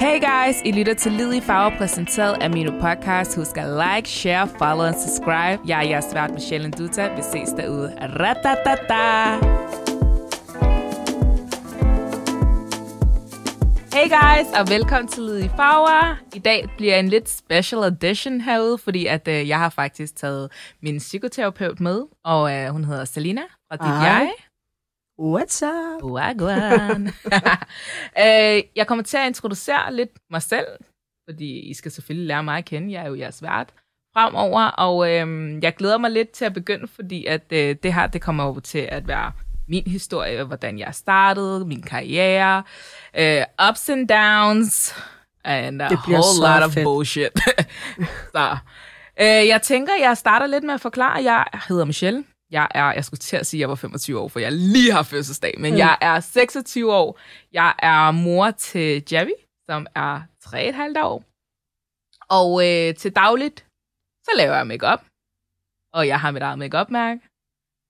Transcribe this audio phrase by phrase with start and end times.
[0.00, 3.36] Hey guys, I lytter til Lid i Farver, præsenteret af Mino Podcast.
[3.36, 5.62] Husk at like, share, follow og subscribe.
[5.66, 7.14] Jeg er jeres vært Michelle Nduta.
[7.14, 7.94] Vi ses derude.
[8.00, 9.34] Ratatata!
[13.92, 16.16] Hey guys, og velkommen til Lid i Farver.
[16.34, 20.52] I dag bliver en lidt special edition herude, fordi at øh, jeg har faktisk taget
[20.82, 24.04] min psykoterapeut med, og øh, hun hedder Selina fra Dit.
[24.06, 24.30] Jeg.
[25.20, 26.02] What's up?
[26.02, 27.06] Wagwan.
[28.24, 30.66] øh, jeg kommer til at introducere lidt mig selv,
[31.28, 32.92] fordi I skal selvfølgelig lære mig at kende.
[32.92, 33.68] Jeg er jo jeres vært
[34.14, 38.06] fremover, og øh, jeg glæder mig lidt til at begynde, fordi at øh, det her
[38.06, 39.32] det kommer over til at være
[39.68, 42.62] min historie, hvordan jeg startede, min karriere,
[43.18, 44.94] øh, ups and downs,
[45.44, 46.84] and a whole lot of fedt.
[46.84, 47.40] bullshit.
[48.34, 48.56] så,
[49.20, 51.22] øh, jeg tænker, jeg starter lidt med at forklare.
[51.22, 52.24] Jeg hedder Michelle.
[52.50, 54.92] Jeg er, jeg skulle til at sige, at jeg var 25 år, for jeg lige
[54.92, 55.78] har fødselsdag, men mm.
[55.78, 57.18] jeg er 26 år.
[57.52, 59.32] Jeg er mor til Javi,
[59.70, 61.24] som er 3,5 år.
[62.28, 63.66] Og øh, til dagligt,
[64.24, 65.04] så laver jeg makeup.
[65.92, 67.20] Og jeg har mit eget makeup-mærke.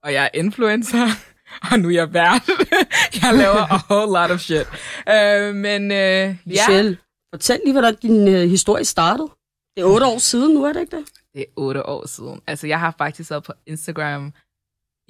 [0.02, 1.06] Og jeg er influencer.
[1.72, 2.48] Og nu er jeg vært.
[3.22, 4.67] jeg laver a whole lot of shit.
[5.08, 6.98] Øh, men øh, ja, Michelle,
[7.34, 9.28] fortæl lige, hvordan din øh, historie startede.
[9.77, 11.06] Det er otte år siden nu, er det ikke det?
[11.34, 12.41] det er otte år siden.
[12.47, 14.33] Altså, jeg har faktisk været på Instagram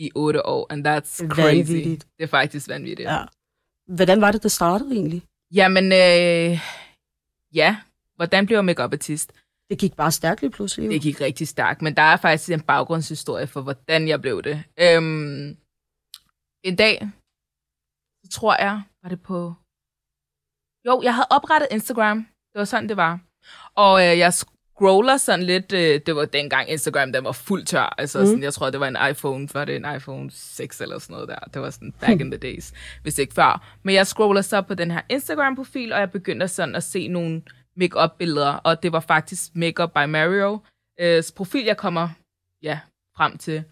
[0.05, 1.57] i otte år, and that's crazy.
[1.57, 2.07] Vanvittigt.
[2.19, 3.09] Det er faktisk vanvittigt.
[3.09, 3.25] Ja.
[3.97, 5.23] Hvordan var det, det startede egentlig?
[5.55, 6.59] Jamen, øh,
[7.55, 7.71] ja.
[8.17, 9.33] Hvordan blev jeg makeup-artist?
[9.71, 10.87] Det gik bare stærkt lige pludselig.
[10.87, 10.93] jo.
[10.93, 14.57] Det gik rigtig stærkt, men der er faktisk en baggrundshistorie for, hvordan jeg blev det.
[14.85, 15.57] Øhm,
[16.65, 17.11] en dag,
[18.25, 19.55] så tror jeg, var det på...
[20.87, 22.19] Jo, jeg havde oprettet Instagram.
[22.53, 23.21] Det var sådan, det var.
[23.75, 24.33] Og øh, jeg
[24.81, 25.73] scroller sådan lidt...
[25.73, 27.95] Øh, det var dengang Instagram, den var fuldt tør.
[27.99, 28.27] Altså, mm.
[28.27, 29.49] sådan, jeg tror, det var en iPhone.
[29.55, 31.39] Var det en iPhone 6 eller sådan noget der?
[31.55, 33.79] Det var sådan back in the days, hvis ikke før.
[33.83, 37.43] Men jeg scroller så på den her Instagram-profil, og jeg begyndte sådan at se nogle
[37.77, 38.53] make-up-billeder.
[38.53, 40.59] Og det var faktisk Makeup by Mario.
[41.01, 42.09] Øh, profil, jeg kommer
[42.63, 42.81] ja,
[43.17, 43.65] frem til.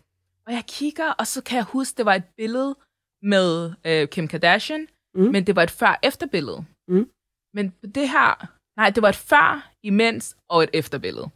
[0.47, 2.77] Og jeg kigger, og så kan jeg huske, det var et billede
[3.23, 5.23] med øh, Kim Kardashian, mm.
[5.23, 6.65] Men det var et før-efter-billede.
[6.89, 7.11] Mm.
[7.55, 11.29] Men på det her, nej, det var et før, imens og et efterbillede.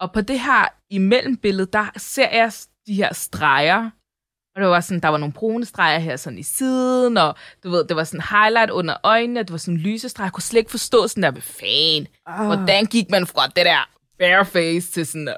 [0.00, 2.52] Og på det her imellembillede, der ser jeg
[2.86, 3.90] de her streger,
[4.54, 7.34] og det var sådan, der var nogle brune streger her sådan i siden, og
[7.64, 10.26] du ved, det var sådan highlight under øjnene, det var sådan lysestreger.
[10.26, 12.46] Jeg kunne slet ikke forstå sådan der, hvad fanden, Ah.
[12.46, 15.34] Hvordan gik man fra det der bare face til sådan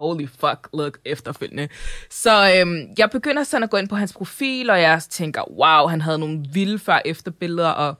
[0.00, 1.68] holy fuck look efterfølgende.
[2.10, 5.86] Så øhm, jeg begynder sådan at gå ind på hans profil, og jeg tænker, wow,
[5.86, 7.94] han havde nogle vilde før efter billeder, og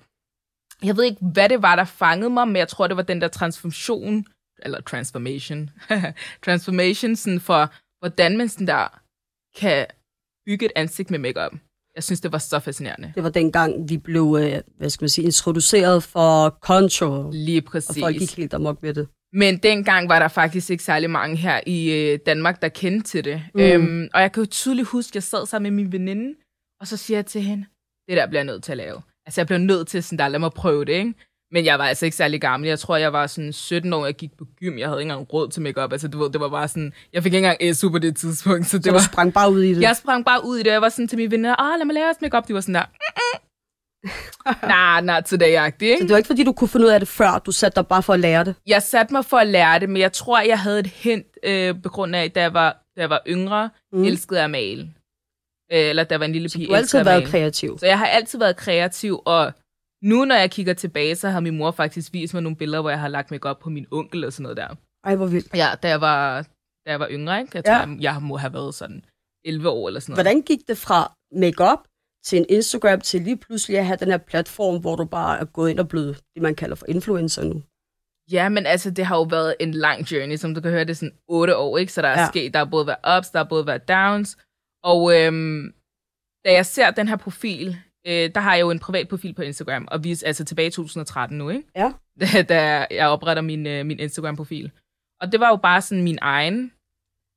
[0.82, 3.20] jeg ved ikke, hvad det var, der fangede mig, men jeg tror, det var den
[3.20, 4.26] der transformation,
[4.62, 5.70] eller transformation,
[6.44, 9.00] transformation sådan for, hvordan man sådan der
[9.56, 9.86] kan
[10.46, 11.52] bygge et ansigt med makeup.
[11.94, 13.12] Jeg synes, det var så fascinerende.
[13.14, 17.30] Det var dengang, vi blev, øh, hvad skal man sige, introduceret for contour.
[17.32, 18.02] Lige Og præcis.
[18.02, 19.08] folk gik helt amok med det.
[19.32, 23.24] Men dengang var der faktisk ikke særlig mange her i øh, Danmark, der kendte til
[23.24, 23.42] det.
[23.54, 23.60] Mm.
[23.60, 26.34] Øhm, og jeg kan jo tydeligt huske, at jeg sad sammen med min veninde,
[26.80, 27.66] og så siger jeg til hende,
[28.08, 29.02] det der bliver jeg nødt til at lave.
[29.28, 31.14] Altså jeg blev nødt til sådan der, lad mig prøve det, ikke?
[31.52, 32.68] Men jeg var altså ikke særlig gammel.
[32.68, 34.78] Jeg tror, jeg var sådan 17 år, jeg gik på gym.
[34.78, 35.92] Jeg havde ikke engang råd til makeup.
[35.92, 36.92] Altså, du ved, det var bare sådan...
[37.12, 38.98] Jeg fik ikke engang SU på det tidspunkt, så det Så var...
[38.98, 39.82] sprang bare ud i det.
[39.82, 41.94] Jeg sprang bare ud i det, jeg var sådan til mine venner, ah, lad mig
[41.94, 42.48] lave os makeup.
[42.48, 42.84] De var sådan der,
[44.72, 45.98] nah, not today-agtig, ikke?
[45.98, 47.38] Så det var ikke, fordi du kunne finde ud af det før.
[47.46, 48.54] Du satte dig bare for at lære det.
[48.66, 51.74] jeg satte mig for at lære det, men jeg tror, jeg havde et hint øh,
[51.82, 54.04] på grund af, da jeg var, da jeg var yngre, mm.
[54.04, 54.88] Elskede at male.
[55.72, 57.78] Øh, eller da jeg var en lille Så pige, du har altid været kreativ.
[57.78, 59.52] Så jeg har altid været kreativ, og
[60.02, 62.90] nu, når jeg kigger tilbage, så har min mor faktisk vist mig nogle billeder, hvor
[62.90, 64.68] jeg har lagt makeup på min onkel og sådan noget der.
[65.04, 65.54] Ej, hvor vildt.
[65.54, 66.42] Ja, da jeg var,
[66.86, 67.50] da jeg var yngre, ikke?
[67.54, 67.78] Jeg tror, Ja.
[67.78, 69.04] jeg, jeg må have været sådan
[69.44, 70.24] 11 år eller sådan noget.
[70.24, 71.78] Hvordan gik det fra makeup
[72.24, 75.44] til en Instagram til lige pludselig at have den her platform, hvor du bare er
[75.44, 77.62] gået ind og blevet det, man kalder for influencer nu?
[78.32, 80.90] Ja, men altså, det har jo været en lang journey, som du kan høre, det
[80.90, 81.92] er sådan otte år, ikke?
[81.92, 82.20] Så der er.
[82.20, 82.26] Ja.
[82.28, 84.36] sket, der har både været ups, der har både været downs.
[84.92, 85.72] Og øhm,
[86.44, 87.76] da jeg ser den her profil,
[88.06, 90.68] øh, der har jeg jo en privat profil på Instagram, og vi er altså tilbage
[90.68, 91.64] i 2013 nu, ikke?
[91.76, 91.92] Ja.
[92.20, 94.70] Da, da jeg opretter min, øh, min Instagram-profil.
[95.20, 96.72] Og det var jo bare sådan min egen.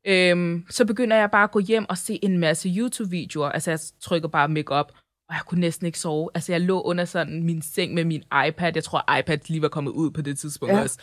[0.08, 3.50] Øhm, så begynder jeg bare at gå hjem og se en masse YouTube-videoer.
[3.50, 4.92] Altså, jeg trykker bare makeup,
[5.30, 6.30] og jeg kunne næsten ikke sove.
[6.34, 8.72] Altså, jeg lå under sådan min seng med min iPad.
[8.76, 10.82] Jeg tror, iPad lige var kommet ud på det tidspunkt Ja.
[10.82, 11.00] også.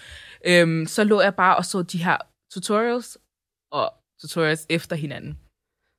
[0.46, 2.16] Øhm, så lå jeg bare og så de her
[2.52, 3.18] tutorials,
[3.72, 5.38] og tutorials efter hinanden.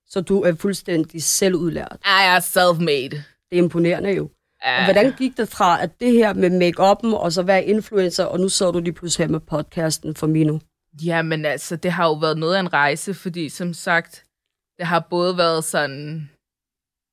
[0.09, 1.97] Så du er fuldstændig selvudlært.
[2.05, 3.23] Jeg er self-made.
[3.49, 4.29] Det er imponerende jo.
[4.65, 4.77] Ja.
[4.77, 8.39] Og hvordan gik det fra, at det her med make-up'en, og så være influencer, og
[8.39, 10.59] nu så du lige pludselig her med podcasten for Mino?
[11.03, 14.25] Jamen altså, det har jo været noget af en rejse, fordi som sagt,
[14.77, 16.29] det har både været sådan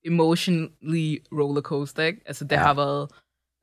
[0.05, 2.21] emotionally rollercoaster, ikke?
[2.27, 2.61] Altså det Ja.
[2.63, 3.11] har været,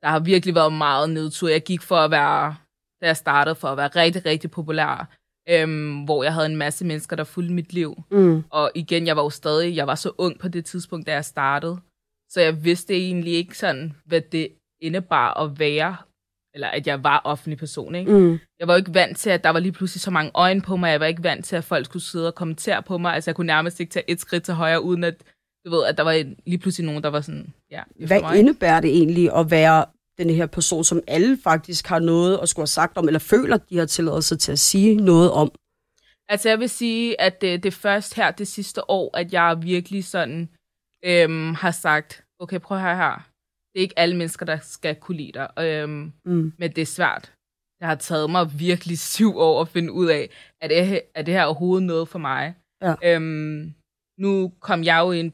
[0.02, 1.48] der har virkelig været meget nedtur.
[1.48, 2.56] Jeg gik for at være,
[3.00, 5.08] da jeg startede, for at være rigtig, rigtig populær.
[5.48, 8.02] Øhm, hvor jeg havde en masse mennesker, der fulgte mit liv.
[8.10, 8.44] Mm.
[8.50, 11.24] Og igen, jeg var jo stadig, jeg var så ung på det tidspunkt, da jeg
[11.24, 11.78] startede.
[12.30, 14.48] Så jeg vidste egentlig ikke sådan, hvad det
[14.80, 15.96] indebar at være,
[16.54, 18.12] eller at jeg var offentlig person, ikke?
[18.12, 18.38] Mm.
[18.58, 20.76] Jeg var jo ikke vant til, at der var lige pludselig så mange øjne på
[20.76, 20.90] mig.
[20.90, 23.14] Jeg var ikke vant til, at folk skulle sidde og kommentere på mig.
[23.14, 25.14] Altså, jeg kunne nærmest ikke tage et skridt til højre, uden at,
[25.66, 28.38] du ved, at der var lige pludselig nogen, der var sådan, ja, Hvad mig.
[28.38, 29.84] indebærer det egentlig at være
[30.18, 33.56] den her person, som alle faktisk har noget at skulle have sagt om, eller føler,
[33.56, 35.52] de har tilladelse til at sige noget om?
[36.28, 39.58] Altså, jeg vil sige, at det, det er først her det sidste år, at jeg
[39.62, 40.48] virkelig sådan
[41.04, 43.28] øhm, har sagt, okay, prøv her her.
[43.72, 45.48] Det er ikke alle mennesker, der skal kunne lide dig.
[45.58, 46.52] Øhm, Mm.
[46.58, 47.32] men det er svært.
[47.78, 50.30] Det har taget mig virkelig syv år at finde ud af,
[50.60, 52.54] at det, er det her overhovedet noget for mig.
[52.82, 52.94] Ja.
[53.04, 53.74] Øhm,
[54.18, 55.32] nu kom jeg jo i en,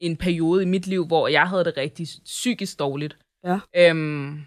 [0.00, 3.18] en periode i mit liv, hvor jeg havde det rigtig psykisk dårligt.
[3.44, 3.58] Ja.
[3.76, 4.46] Øhm,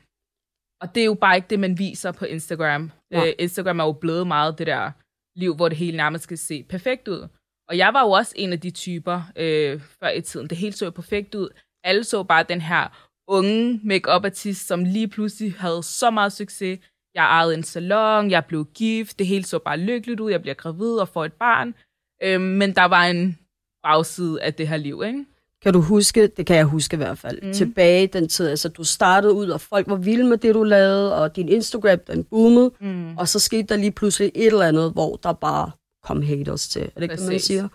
[0.82, 2.92] og det er jo bare ikke det, man viser på Instagram.
[3.12, 3.28] Nej.
[3.28, 4.92] Øh, Instagram er jo blevet meget det der
[5.40, 7.28] liv, hvor det hele nærmest skal se perfekt ud.
[7.70, 10.48] Og jeg var jo også en af de typer øh, før i tiden.
[10.50, 11.50] Det hele så jo perfekt ud.
[11.84, 16.80] Alle så bare den her unge make artist som lige pludselig havde så meget succes.
[17.16, 20.54] Jeg ejede en salon, jeg blev gift, det hele så bare lykkeligt ud, jeg bliver
[20.54, 21.76] gravid og får et barn.
[22.24, 23.40] Øhm, men der var en
[23.84, 25.26] bagside af det her liv, ikke?
[25.64, 27.54] Kan du huske, det kan jeg huske i hvert fald, Mm.
[27.54, 31.16] tilbage den tid, altså du startede ud, og folk var vilde med det, du lavede,
[31.22, 33.18] og din Instagram, den boomede, Mm.
[33.18, 35.72] og så skete der lige pludselig et eller andet, hvor der bare
[36.04, 36.82] kom haters til.
[36.82, 37.68] Er det ikke, det, man siger?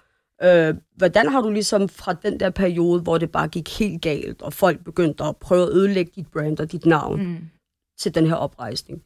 [0.42, 4.42] Øh, hvordan har du ligesom fra den der periode, hvor det bare gik helt galt,
[4.42, 7.38] og folk begyndte at prøve at ødelægge dit brand og dit navn, mm.
[7.98, 9.02] Til den her oprejsning?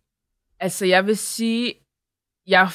[0.60, 1.74] Altså, jeg vil sige,
[2.46, 2.68] jeg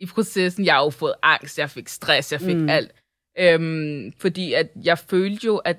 [0.00, 2.68] i processen, jeg har jo fået angst, jeg fik stress, jeg fik mm.
[2.68, 2.90] alt.
[3.38, 5.76] Øhm, fordi at jeg følte jo, at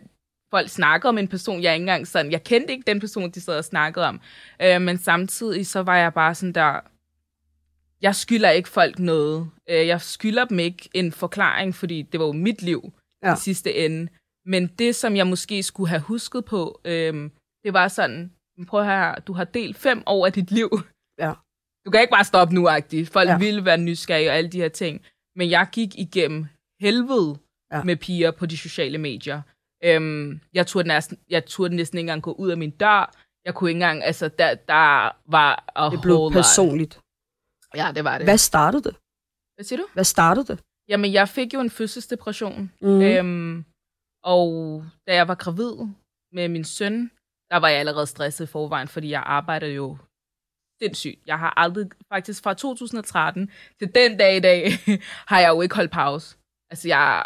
[0.51, 3.41] folk snakker om en person, jeg ikke engang sådan, jeg kendte ikke den person, de
[3.41, 4.21] sad og snakkede om.
[4.61, 6.79] Øh, men samtidig så var jeg bare sådan der,
[8.01, 9.49] jeg skylder ikke folk noget.
[9.69, 13.33] Øh, jeg skylder dem ikke en forklaring, fordi det var jo mit liv Ja.
[13.33, 14.07] i sidste ende.
[14.45, 17.31] Men det, som jeg måske skulle have husket på, øhm,
[17.63, 20.69] det var sådan, "Men prøv her, du har delt fem år af dit liv.
[21.19, 21.33] Ja.
[21.85, 23.05] Du kan ikke bare stoppe nu, -agtigt.
[23.11, 23.37] Folk ja.
[23.37, 25.01] ville være nysgerrige og alle de her ting.
[25.35, 26.45] Men jeg gik igennem
[26.81, 27.37] helvede
[27.73, 27.83] Ja.
[27.83, 29.41] med piger på de sociale medier.
[29.83, 33.13] Øhm, jeg, turde næsten, jeg turde næsten ikke engang gå ud af min dør.
[33.45, 36.39] Jeg kunne ikke engang, altså, der, der var a Det blev whole lot.
[36.39, 36.99] personligt.
[37.75, 38.27] Ja, det var det.
[38.27, 38.95] Hvad startede det?
[39.55, 39.87] Hvad siger du?
[39.93, 40.59] Hvad startede det?
[40.89, 42.71] Jamen, jeg fik jo en fødselsdepression.
[42.81, 43.01] Mm.
[43.01, 43.65] Øhm,
[44.23, 44.45] og
[45.07, 45.73] da jeg var gravid
[46.33, 47.11] med min søn,
[47.51, 49.97] der var jeg allerede stresset i forvejen, fordi jeg arbejder jo
[50.81, 51.19] sindssygt.
[51.25, 54.63] Jeg har aldrig, faktisk fra 2013 til den dag i dag,
[55.31, 56.37] har jeg jo ikke holdt pause.
[56.73, 57.23] Altså, jeg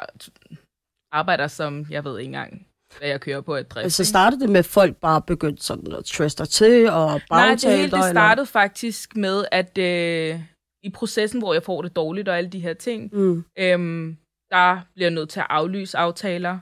[1.12, 2.68] arbejder som, jeg ved ikke engang,
[2.98, 3.84] hvad jeg kører på et drift.
[3.84, 4.10] Altså ikke?
[4.10, 7.80] startede det med, at folk bare begyndte sådan at trøste til og Nej, bagtale det
[7.80, 8.12] hele det eller?
[8.12, 10.42] startede faktisk med, at øh,
[10.84, 13.44] i processen, hvor jeg får det dårligt og alle de her ting, Mm.
[13.60, 14.18] øhm,
[14.52, 16.60] der bliver jeg nødt til at aflyse aftaler.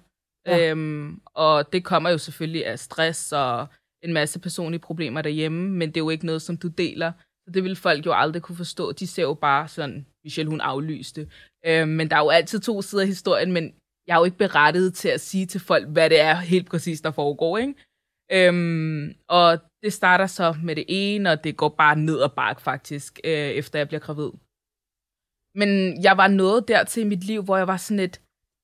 [0.48, 0.70] Ja.
[0.72, 3.68] Øhm, og det kommer jo selvfølgelig af stress og
[4.04, 7.12] en masse personlige problemer derhjemme, men det er jo ikke noget, som du deler.
[7.48, 8.92] Så det vil folk jo aldrig kunne forstå.
[8.92, 11.22] De ser jo bare sådan, Michelle hun aflyste.
[11.66, 13.74] Øh, men der er jo altid to sider af historien, men
[14.08, 17.02] jeg er jo ikke berettiget til at sige til folk, hvad det er helt præcis,
[17.02, 17.58] der foregår.
[17.58, 17.74] Ikke?
[18.32, 22.62] Øhm, og det starter så med det ene, og det går bare ned og bak
[22.62, 24.32] faktisk, øh, efter jeg bliver gravid.
[25.60, 25.70] Men
[26.04, 28.22] jeg var nået dertil i mit liv, hvor jeg var sådan et,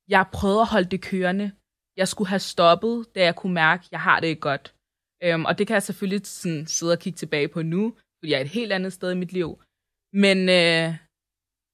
[0.09, 1.51] jeg prøvede at holde det kørende.
[1.97, 4.75] Jeg skulle have stoppet, da jeg kunne mærke, at jeg har det ikke godt.
[5.23, 7.83] Øhm, og det kan jeg selvfølgelig sådan sidde og kigge tilbage på nu,
[8.19, 9.61] fordi jeg er et helt andet sted i mit liv.
[10.13, 10.87] Men øh,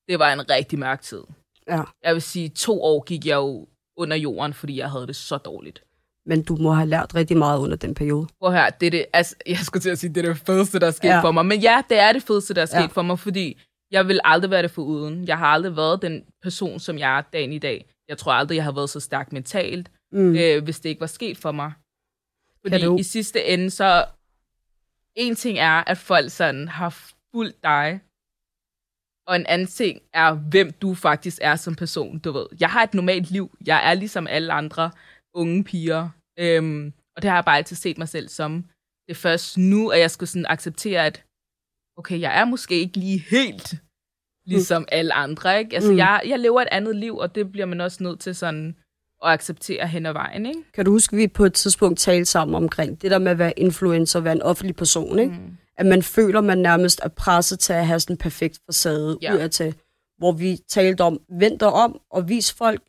[0.08, 1.24] det var en rigtig mørk tid.
[1.68, 1.82] Ja.
[2.04, 5.38] Jeg vil sige, to år gik jeg jo under jorden, fordi jeg havde det så
[5.38, 5.84] dårligt.
[6.26, 8.28] Men du må have lært rigtig meget under den periode.
[8.40, 10.80] Prøv her, det er det, altså, jeg skulle til at sige, det er det fedeste,
[10.80, 11.22] der er sket Ja.
[11.22, 11.46] for mig.
[11.46, 12.86] Men ja, det er det fedeste, der er sket Ja.
[12.86, 13.62] for mig, fordi
[13.92, 15.28] jeg vil aldrig være det for uden.
[15.28, 17.86] Jeg har aldrig været den person, som jeg er dagen i dag.
[18.10, 20.20] Jeg tror aldrig, jeg har været så stærk mentalt, Mm.
[20.20, 20.36] mm.
[20.36, 21.72] øh, hvis det ikke var sket for mig.
[22.62, 24.06] Fordi du- i sidste ende, så...
[25.16, 26.90] En ting er, at folk sådan har
[27.36, 28.00] fulgt dig,
[29.28, 32.46] og en anden ting er, hvem du faktisk er som person, du ved.
[32.60, 33.58] Jeg har et normalt liv.
[33.66, 34.92] Jeg er ligesom alle andre
[35.34, 36.10] unge piger.
[36.40, 38.64] Øhm, og det har jeg bare altid set mig selv som.
[39.08, 41.24] Det er først nu, at jeg skulle sådan acceptere, at
[41.98, 43.76] okay, jeg er måske ikke lige helt
[44.46, 45.76] ligesom alle andre, ikke?
[45.76, 45.94] Altså, Mm.
[45.94, 45.98] mm.
[46.00, 48.76] jeg, jeg lever et andet liv, og det bliver man også nødt til sådan
[49.26, 50.60] at acceptere hen ad vejen, ikke?
[50.74, 53.38] Kan du huske, at vi på et tidspunkt talte sammen omkring det der med at
[53.40, 55.32] være influencer, være en offentlig person, ikke?
[55.32, 55.58] Mm.
[55.78, 59.32] At man føler, man nærmest er presset til at have sådan en perfekt facade Ja.
[59.32, 59.36] ja.
[59.36, 59.76] udadtil.
[60.18, 62.82] Hvor vi talte om, vend dig om og vis folk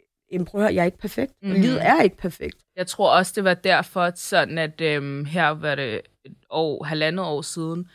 [0.46, 1.32] prøv at høre, jeg er ikke perfekt.
[1.42, 1.48] Mm.
[1.48, 1.60] Mhm.
[1.60, 2.56] Livet er ikke perfekt.
[2.76, 7.26] Jeg tror også, det var derfor, sådan at øhm, her var det et år, halvandet
[7.26, 7.88] år siden,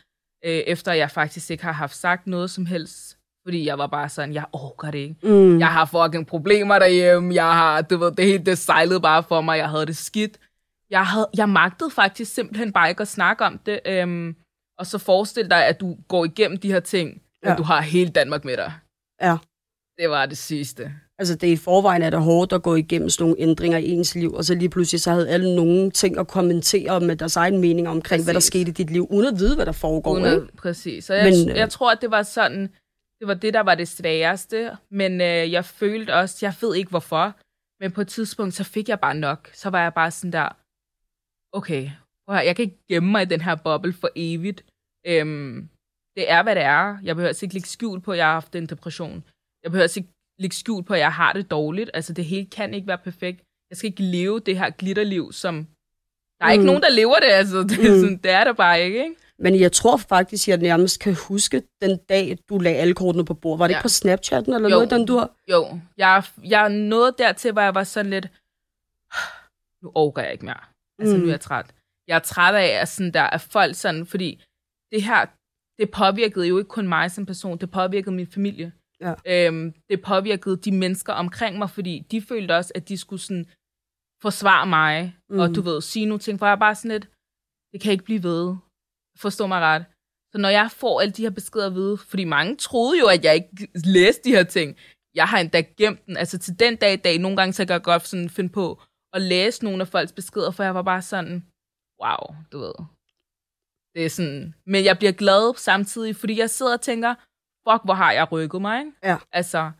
[0.44, 4.08] øh, efter jeg faktisk ikke har haft sagt noget som helst, fordi jeg var bare
[4.08, 5.16] sådan, jeg orker det ikke.
[5.22, 5.58] Mm.
[5.58, 9.40] Jeg har fucking problemer derhjemme, jeg har, du ved, det hele det sejlede bare for
[9.40, 10.38] mig, jeg havde det skidt.
[10.90, 14.36] Jeg, havde, jeg magtede faktisk simpelthen bare ikke at snakke om det, øhm,
[14.78, 17.08] og så forestil dig, at du går igennem de her ting,
[17.42, 17.56] men Ja.
[17.56, 18.72] du har hele Danmark med dig.
[19.22, 19.36] Ja.
[19.98, 20.92] Det var det sidste.
[21.18, 23.88] Altså, det er i forvejen er det hårdt at gå igennem sådan nogle ændringer i
[23.90, 27.36] ens liv, og så lige pludselig så havde alle nogle ting at kommentere med deres
[27.36, 28.24] egen mening omkring, Præcis.
[28.26, 30.12] hvad der skete i dit liv, uden at vide, hvad der foregår.
[30.12, 31.04] Uden at, præcis.
[31.04, 32.60] Så jeg, men, øh, jeg tror, at det var sådan,
[33.18, 36.90] det var det, der var det sværeste, men øh, jeg følte også, jeg ved ikke
[36.90, 37.34] hvorfor,
[37.80, 39.50] men på et tidspunkt, så fik jeg bare nok.
[39.52, 40.48] Så var jeg bare sådan der,
[41.52, 41.90] okay,
[42.28, 44.64] prøv jeg kan ikke gemme mig i den her boble for evigt.
[45.06, 45.68] Øhm,
[46.16, 46.96] det er, hvad det er.
[47.02, 49.24] Jeg behøver ikke lægge skjul på, at jeg har haft en depression.
[49.62, 51.90] Jeg behøver ikke lægge skjul på, at jeg har det dårligt.
[51.94, 53.40] Altså, det hele kan ikke være perfekt.
[53.70, 55.66] Jeg skal ikke leve det her glitterliv, som...
[56.40, 56.52] Der er mm.
[56.52, 56.66] ikke Mm.
[56.66, 57.62] nogen, der lever det, altså.
[57.68, 58.00] Det, er Mm.
[58.00, 59.14] sådan, det er der bare ikke, ikke?
[59.38, 63.34] Men jeg tror faktisk, jeg nærmest kan huske den dag, du lagde alle kortene på
[63.34, 63.58] bordet.
[63.58, 63.78] Var det Ja.
[63.78, 64.74] ikke på Snapchatten eller Jo.
[64.74, 65.30] noget, den du har?
[65.50, 68.26] Jo, jeg, jeg nåede dertil, hvor jeg var sådan lidt,
[69.82, 70.60] nu overgår jeg ikke mere.
[70.98, 71.20] Altså, mm.
[71.22, 71.66] nu er jeg træt.
[72.08, 74.30] Jeg er træt af, at, sådan der, at folk sådan, fordi
[74.92, 75.26] det her,
[75.78, 78.72] det påvirkede jo ikke kun mig som person, det påvirkede min familie.
[79.00, 79.14] Ja.
[79.26, 83.46] Øhm, det påvirkede de mennesker omkring mig, fordi de følte også, at de skulle sådan
[84.22, 85.38] forsvare mig, mm.
[85.38, 87.08] og du ved, sige nogle ting, for jeg er bare sådan lidt,
[87.72, 88.56] det kan ikke blive ved.
[89.18, 89.84] Forstå mig ret.
[90.32, 93.24] Så når jeg får alle de her beskeder at vide, fordi mange troede jo, at
[93.24, 94.76] jeg ikke læste de her ting,
[95.14, 96.16] jeg har endda gemt den.
[96.16, 98.82] Altså til den dag i dag, nogle gange så kan jeg godt sådan finde på
[99.12, 101.46] at læse nogle af folks beskeder, for jeg var bare sådan,
[102.04, 102.72] wow, du ved.
[103.94, 107.14] Det er sådan, men jeg bliver glad samtidig, fordi jeg sidder og tænker,
[107.68, 108.92] fuck, hvor har jeg rykket mig, ikke?
[109.04, 109.16] Ja.
[109.32, 109.70] Altså,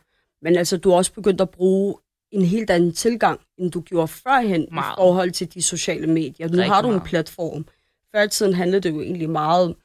[0.41, 1.95] Men altså, du har også begyndt at bruge
[2.31, 4.93] en helt anden tilgang, end du gjorde førhen Meget.
[4.93, 6.47] i forhold til de sociale medier.
[6.47, 7.07] Nu Rigtig har du en meget.
[7.09, 7.65] platform.
[8.15, 9.75] Før i tiden handlede det jo egentlig meget,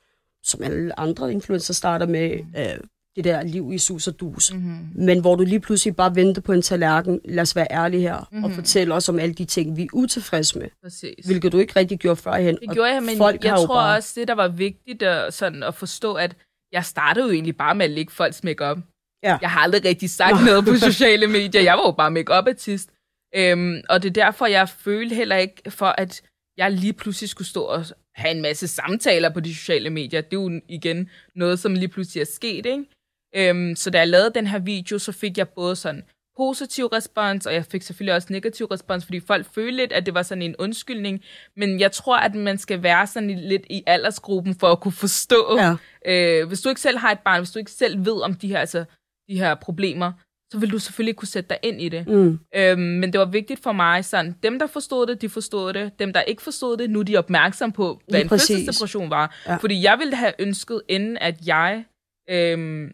[0.43, 2.85] som alle andre influencer starter med, øh,
[3.17, 4.53] det der liv i sus og dus.
[4.53, 4.89] mm-hmm.
[4.95, 8.19] Men hvor du lige pludselig bare venter på en tallerken, lad os være ærlige her,
[8.19, 8.45] mm-hmm.
[8.45, 8.55] og Mhm.
[8.57, 10.69] fortælle os om alle de ting, vi er utilfredse med.
[10.85, 11.27] præcis.
[11.27, 12.59] Hvilket du ikke rigtig gjorde førhen.
[12.61, 13.97] Det gjorde jeg, men folk jeg tror bare...
[13.97, 16.37] også, det der var vigtigt at, sådan, at forstå, at
[16.73, 18.79] jeg startede jo egentlig bare med at lægge folks makeup.
[19.23, 19.39] Ja.
[19.41, 21.63] Jeg har aldrig rigtig sagt noget på sociale medier.
[21.63, 22.91] Jeg var jo bare makeup artist
[23.37, 26.23] øhm, Og det er derfor, jeg følte heller ikke for, at
[26.57, 30.21] jeg lige pludselig skulle stå og have en masse samtaler på de sociale medier.
[30.21, 32.85] Det er jo igen noget, som lige pludselig er sket, ikke?
[33.37, 36.03] Øhm, så da jeg lavede den her video, så fik jeg både sådan
[36.37, 40.15] positiv respons, og jeg fik selvfølgelig også negativ respons, fordi folk følte lidt, at det
[40.15, 41.21] var sådan en undskyldning.
[41.57, 45.59] Men jeg tror, at man skal være sådan lidt i aldersgruppen for at kunne forstå.
[45.59, 45.75] Ja.
[46.07, 48.49] Øh, hvis du ikke selv har et barn, hvis du ikke selv ved om de
[48.49, 48.85] her, altså,
[49.29, 50.13] de her problemer,
[50.53, 52.07] så vil du selvfølgelig kunne sætte dig ind i det.
[52.07, 52.39] Mm.
[52.57, 55.99] Øhm, men det var vigtigt for mig, sådan, dem der forstod det, de forstod det.
[55.99, 59.37] Dem der ikke forstod det, nu er de opmærksom på, hvad Lige en fødselsdepression var.
[59.47, 59.57] Ja.
[59.57, 61.85] Fordi jeg ville have ønsket, inden at jeg
[62.31, 62.93] øhm,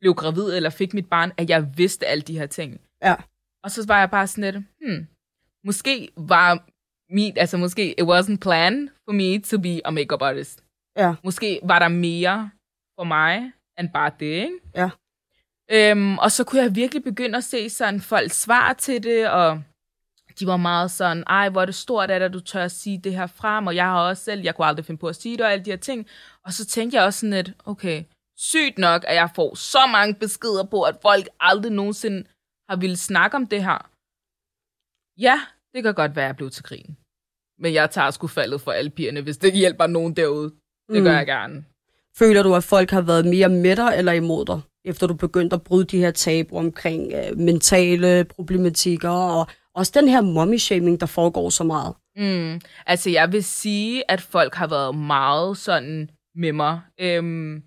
[0.00, 2.80] blev gravid eller fik mit barn, at jeg vidste alle de her ting.
[3.02, 3.14] Ja.
[3.64, 5.06] Og så var jeg bare sådan lidt, hmm,
[5.64, 6.64] måske var
[7.14, 10.64] mit, altså måske it wasn't planned for me to be a makeup artist.
[10.96, 11.14] Ja.
[11.24, 12.50] Måske var der mere
[12.98, 14.58] for mig, end bare det, ikke?
[14.74, 14.90] Ja.
[15.72, 19.62] Øhm, og så kunne jeg virkelig begynde at se sådan folks svar til det, og
[20.40, 23.14] de var meget sådan, ej, hvor er det stort at du tør at sige det
[23.14, 25.44] her frem, og jeg har også selv, jeg kunne aldrig finde på at sige det,
[25.44, 26.06] og alle de her ting.
[26.44, 28.04] Og så tænkte jeg også sådan lidt, okay,
[28.40, 32.24] sygt nok, at jeg får så mange beskeder på, at folk aldrig nogensinde
[32.68, 33.90] har ville snakke om det her.
[35.18, 35.40] Ja,
[35.74, 36.96] det kan godt være, at jeg blev til grin.
[37.58, 40.50] Men jeg tager sgu faldet for alle pigerne, hvis det hjælper nogen derude.
[40.92, 41.04] Det Mm.
[41.04, 41.64] gør jeg gerne.
[42.18, 45.54] Føler du, at folk har været mere med dig eller imod dig, efter du begyndte
[45.54, 51.06] at bryde de her tabu omkring øh, mentale problematikker, og også den her mommy-shaming, der
[51.06, 51.94] foregår så meget?
[52.16, 52.60] Mm.
[52.86, 56.80] Altså, jeg vil sige, at folk har været meget sådan med mig.
[57.00, 57.62] Øhm,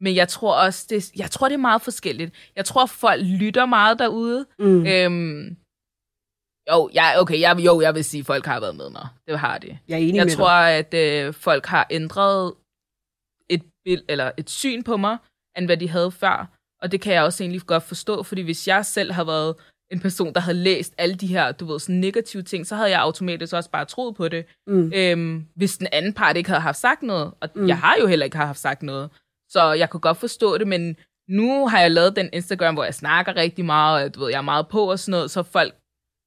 [0.00, 2.34] men jeg tror også, det, jeg tror, det er meget forskelligt.
[2.56, 4.46] Jeg tror, folk lytter meget derude.
[4.58, 4.86] Mm.
[4.86, 5.56] Øhm,
[6.70, 9.08] jo, jeg, okay, jeg, jo, jeg vil sige, at folk har været med mig.
[9.28, 9.78] Det har de.
[9.88, 10.70] Jeg er enig Jeg med tror, dig.
[10.70, 12.54] at øh, folk har ændret
[13.50, 15.16] et, bild, eller et syn på mig,
[15.58, 16.50] end hvad de havde før.
[16.82, 19.54] Og det kan jeg også egentlig godt forstå, fordi hvis jeg selv havde været
[19.92, 22.90] en person, der havde læst alle de her, du ved, sådan negative ting, så havde
[22.90, 24.46] jeg automatisk også bare troet på det.
[24.66, 24.92] Mm.
[24.94, 27.32] Øhm, hvis den anden part ikke havde haft sagt noget.
[27.40, 27.68] Og mm.
[27.68, 29.10] jeg har jo heller ikke haft sagt noget.
[29.48, 30.96] Så jeg kunne godt forstå det, men
[31.28, 34.38] nu har jeg lavet den Instagram, hvor jeg snakker rigtig meget, og du ved, jeg
[34.38, 35.74] er meget på og sådan noget, så folk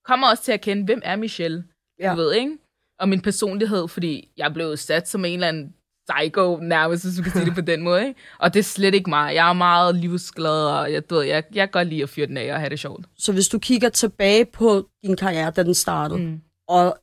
[0.05, 1.63] kommer også til at kende, hvem er Michelle?
[1.99, 2.11] Ja.
[2.11, 2.57] Du ved, ikke?
[2.99, 5.73] Og min personlighed, fordi jeg blev sat som en eller anden
[6.09, 8.07] psycho nærmest, hvis du kan sige det på den måde.
[8.07, 8.19] Ikke?
[8.39, 9.35] Og det er slet ikke mig.
[9.35, 12.25] Jeg er meget livsglad, og jeg, du ved, jeg, jeg kan godt lide at fyre
[12.25, 13.05] den af og have det sjovt.
[13.17, 16.41] Så hvis du kigger tilbage på din karriere, da den startede, mm.
[16.67, 16.97] og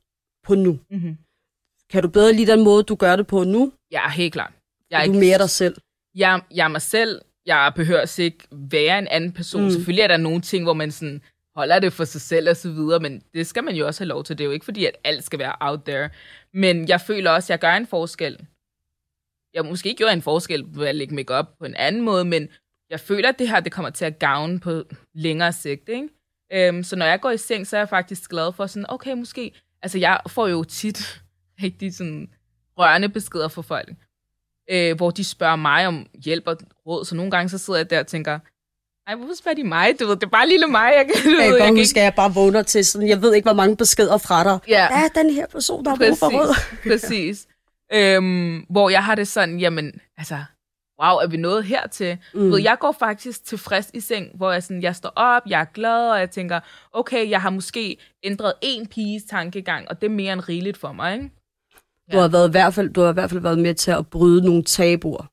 [0.47, 1.17] på nu, Mm-hmm.
[1.89, 3.71] kan du bedre lide den måde, du gør det på nu?
[3.91, 4.53] Ja, helt klart.
[4.91, 5.75] Jeg Er du mere dig selv?
[6.15, 7.21] Jeg, jeg er mig selv.
[7.45, 9.63] Jeg behøver ikke være en anden person.
[9.63, 9.69] Mm.
[9.69, 11.21] Selvfølgelig er der nogle ting, hvor man sådan
[11.55, 14.07] holder det for sig selv og så videre, men det skal man jo også have
[14.07, 14.37] lov til.
[14.37, 16.09] Det er jo ikke fordi, at alt skal være out there.
[16.53, 18.47] Men jeg føler også, at jeg gør en forskel.
[19.53, 22.49] Jeg måske gjorde en forskel ved at lægge make på en anden måde, men
[22.89, 25.89] jeg føler, at det her det kommer til at gavne på længere sigt.
[25.89, 26.09] Ikke?
[26.53, 29.13] Øhm, så når jeg går i seng, så er jeg faktisk glad for sådan, okay,
[29.13, 29.51] måske...
[29.81, 31.21] Altså, jeg får jo tit
[31.63, 32.29] rigtig sådan
[32.77, 33.89] rørende beskeder fra folk,
[34.69, 36.57] øh, hvor de spørger mig om hjælp og
[36.87, 37.05] råd.
[37.05, 38.39] Så nogle gange så sidder jeg der og tænker,
[39.07, 39.99] ej, hvorfor spørger de mig?
[39.99, 40.93] Du ved, det er bare lille mig.
[40.97, 43.21] Jeg, kan, du Jeg ved, kan jeg huske, at jeg bare vågner til sådan, jeg
[43.21, 44.59] ved ikke, hvor mange beskeder fra dig.
[44.67, 44.87] Ja.
[44.91, 46.55] Er den her person, der har brug for råd.
[46.91, 47.47] Præcis.
[47.93, 50.37] Øhm, hvor jeg har det sådan, jamen, altså,
[51.03, 52.17] wow, er vi nået hertil?
[52.33, 52.41] Mm.
[52.41, 52.51] Mm.
[52.51, 55.65] Ved, jeg går faktisk tilfreds i seng, hvor jeg, sådan, jeg står op, jeg er
[55.65, 56.59] glad, og jeg tænker,
[56.93, 60.91] okay, jeg har måske ændret en piges tankegang, og det er mere end rigeligt for
[60.91, 61.29] mig, ikke?
[62.13, 64.07] Du har, været, i hvert fald, du har i hvert fald været med til at
[64.07, 65.25] bryde nogle tabuer.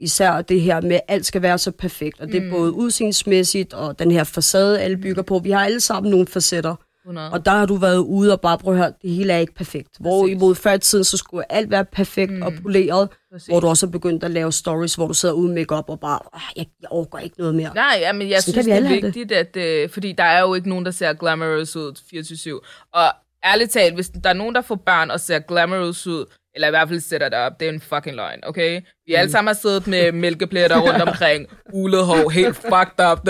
[0.00, 2.20] Især det her med, at alt skal være så perfekt.
[2.20, 2.50] Og det er Mm.
[2.50, 5.38] både udseendsmæssigt og den her facade, alle bygger på.
[5.38, 6.74] Vi har alle sammen nogle facetter.
[7.06, 7.30] 100.
[7.32, 9.54] Og der har du været ude og bare prøve at høre, det hele er ikke
[9.54, 9.88] perfekt.
[10.00, 12.42] Hvor imod før i tiden, så skulle alt være perfekt mm.
[12.42, 13.08] og poleret.
[13.32, 13.46] Præcis.
[13.48, 16.18] Hvor du også er begyndt at lave stories, hvor du sidder uden makeup og bare,
[16.32, 17.74] "Ah, jeg, jeg overgår ikke noget mere.
[17.74, 19.02] Nej, ja, men jeg Sådan synes, det er have det.
[19.02, 22.60] vigtigt, at, øh, fordi der er jo ikke nogen, der ser glamorous ud 24-7.
[22.92, 23.04] Og
[23.44, 26.24] ærligt talt, hvis der er nogen, der får børn og ser glamorous ud,
[26.54, 28.80] eller i hvert fald sætter det op, det er en fucking løgn, okay?
[28.80, 29.14] Vi Mm.
[29.16, 33.28] alle sammen har siddet med mælkepletter rundt omkring, ulet hår, helt fucked up,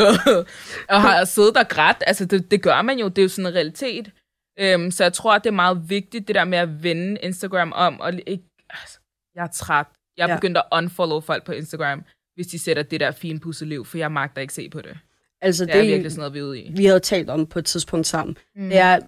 [0.89, 1.97] og har siddet og grædt.
[2.07, 4.11] Altså, det, det gør man jo, det er jo sådan en realitet.
[4.61, 7.73] Øhm, så jeg tror, at det er meget vigtigt, det der med at vende Instagram
[7.77, 8.99] om, og ikke, altså,
[9.35, 9.87] jeg er træt.
[10.17, 10.37] Jeg er Ja.
[10.37, 12.03] begyndt at unfollow folk på Instagram,
[12.35, 14.97] hvis de sætter det der fine pusseliv, for jeg magter ikke se på det.
[15.43, 16.73] Altså, Det er virkelig sådan noget, vi er ude i.
[16.77, 18.37] vi havde talt om på et tidspunkt sammen.
[18.57, 18.69] Mm.
[18.69, 18.99] Det er,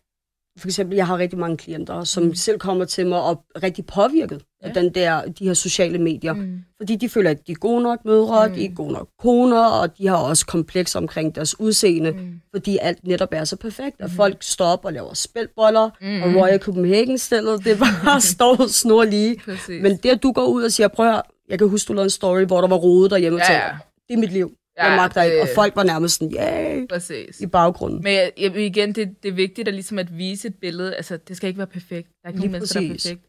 [0.59, 2.35] for eksempel, jeg har rigtig mange klienter, som mm.
[2.35, 4.69] selv kommer til mig og er rigtig påvirket ja.
[4.69, 6.33] af den der, de her sociale medier.
[6.33, 6.59] Mm.
[6.77, 8.55] Fordi de føler, at de er gode nok mødre, mm.
[8.55, 12.41] de er gode nok koner, og de har også kompleks omkring deres udseende, mm.
[12.55, 16.23] fordi alt netop er så perfekt, at folk står op og laver spældboller, mm.
[16.23, 19.41] og Royal Copenhagen-stillet, det bare står snor lige.
[19.45, 19.83] Præcis.
[19.83, 22.07] Men det, at du går ud og siger, prøv at jeg kan huske, du lavede
[22.07, 23.67] en story, hvor der var rodet derhjemme, Ja, ja, ja.
[23.67, 23.73] ja.
[24.09, 24.51] det er mit liv.
[24.79, 25.41] Ja, Jeg magter ikke.
[25.43, 27.41] Og det- folk var nærmest sådan, yay, Præcis.
[27.41, 28.03] i baggrunden.
[28.03, 30.95] Men jeg, jeg, igen, det, det er vigtigt at, ligesom at vise et billede.
[30.97, 32.09] Altså, det skal ikke være perfekt.
[32.09, 33.25] Der er ikke nogen mennesker, der er perfekt.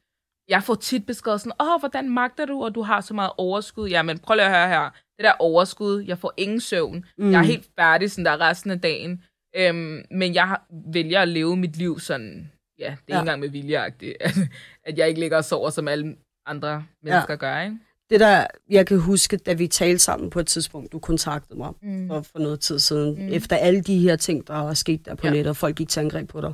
[0.50, 3.90] Jeg får tit beskrevet sådan, åh, hvordan magter du, og du har så meget overskud.
[3.90, 4.90] Jamen, prøv lige at høre her.
[5.18, 7.06] Det der overskud, jeg får ingen søvn.
[7.18, 7.32] Mm.
[7.32, 9.24] Jeg er helt færdig sådan der resten af dagen.
[9.56, 10.58] Øhm, men jeg
[10.94, 13.14] vælger at leve mit liv sådan, ja, det er Ja.
[13.16, 14.36] ikke engang med viljeagtigt, at,
[14.88, 17.36] at jeg ikke ligger og sover, som alle andre mennesker ja.
[17.38, 17.78] gør, ikke?
[18.10, 21.72] Det der, jeg kan huske, da vi talte sammen på et tidspunkt, du kontaktede mig
[21.82, 22.08] mm.
[22.08, 23.34] for, for noget tid siden, mm.
[23.34, 25.34] efter alle de her ting, der er sket der på Ja.
[25.34, 26.54] nettet, og folk gik til angreb på dig,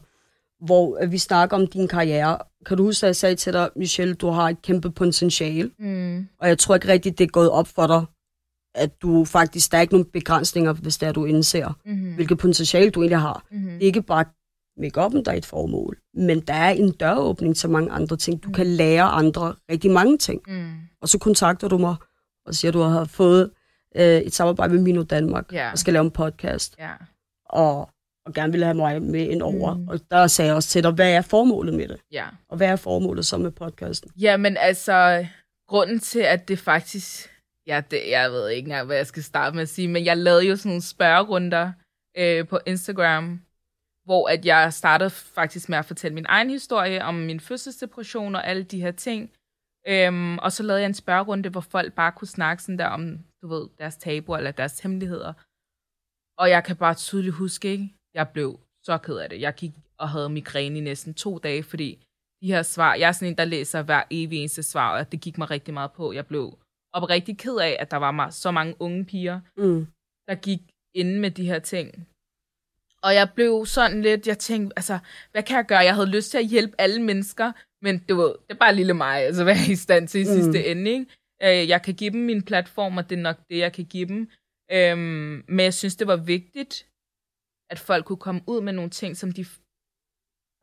[0.65, 2.37] hvor øh, vi snakker om din karriere.
[2.65, 6.27] Kan du huske, at jeg sagde til dig, Michelle, du har et kæmpe potentiale, Mm.
[6.39, 8.05] og jeg tror ikke rigtigt, det er gået op for dig,
[8.75, 12.13] at du faktisk, der er ikke nogen begrænsninger, hvis det er, du indser, Mm-hmm.
[12.15, 13.45] hvilket potentiale du egentlig har.
[13.51, 13.69] Mm-hmm.
[13.71, 14.25] Det er ikke bare
[14.79, 18.43] make-up'en, der er et formål, men der er en døråbning til mange andre ting.
[18.43, 20.41] Du kan lære andre rigtig mange ting.
[20.47, 20.73] Mm.
[21.01, 21.95] Og så kontakter du mig
[22.45, 23.51] og siger, at du har fået
[23.95, 25.71] øh, et samarbejde med Mino Danmark Ja.
[25.71, 26.91] og skal lave en podcast, Ja.
[27.49, 27.89] og,
[28.25, 29.73] og gerne vil have mig med ind over.
[29.73, 29.81] Mm.
[29.81, 29.87] Mm.
[29.87, 31.97] Og der sagde jeg også til dig, hvad er formålet med det?
[32.11, 32.25] Ja.
[32.49, 34.11] Og hvad er formålet så med podcasten?
[34.19, 35.25] Jamen altså,
[35.67, 37.29] grunden til, at det faktisk...
[37.67, 40.17] Ja, det, jeg ved ikke engang, hvad jeg skal starte med at sige, men jeg
[40.17, 41.71] lavede jo sådan nogle spørgerunder
[42.17, 43.39] øh, på Instagram,
[44.05, 48.47] hvor at jeg startede faktisk med at fortælle min egen historie om min fødselsdepression og
[48.47, 49.31] alle de her ting.
[49.87, 53.19] Øhm, og så lavede jeg en spørgerunde, hvor folk bare kunne snakke sådan der om,
[53.41, 55.33] du ved, deres tabuer eller deres hemmeligheder.
[56.41, 57.93] Og jeg kan bare tydeligt huske, ikke?
[58.13, 59.41] Jeg blev så ked af det.
[59.41, 62.03] Jeg gik og havde migræne i næsten to dage, fordi
[62.41, 65.21] de her svar, jeg er sådan en, der læser hver evig eneste svar, og det
[65.21, 66.13] gik mig rigtig meget på.
[66.13, 66.57] Jeg blev
[66.93, 69.87] oprigtig ked af, at der var så mange unge piger, Mm.
[70.27, 70.59] der gik
[70.95, 72.07] inde med de her ting.
[73.03, 74.99] Og jeg blev sådan lidt, jeg tænkte, altså,
[75.31, 75.79] hvad kan jeg gøre?
[75.79, 77.51] Jeg havde lyst til at hjælpe alle mennesker,
[77.85, 80.23] men du ved, det er bare lille mig, altså hvad er i stand til i
[80.23, 80.29] Mm.
[80.29, 81.05] sidste ende, ikke?
[81.43, 84.07] Øh, Jeg kan give dem min platform, og det er nok det, jeg kan give
[84.07, 84.29] dem.
[84.71, 86.87] Øhm, men jeg synes, det var vigtigt,
[87.71, 89.45] at folk kunne komme ud med nogle ting, som de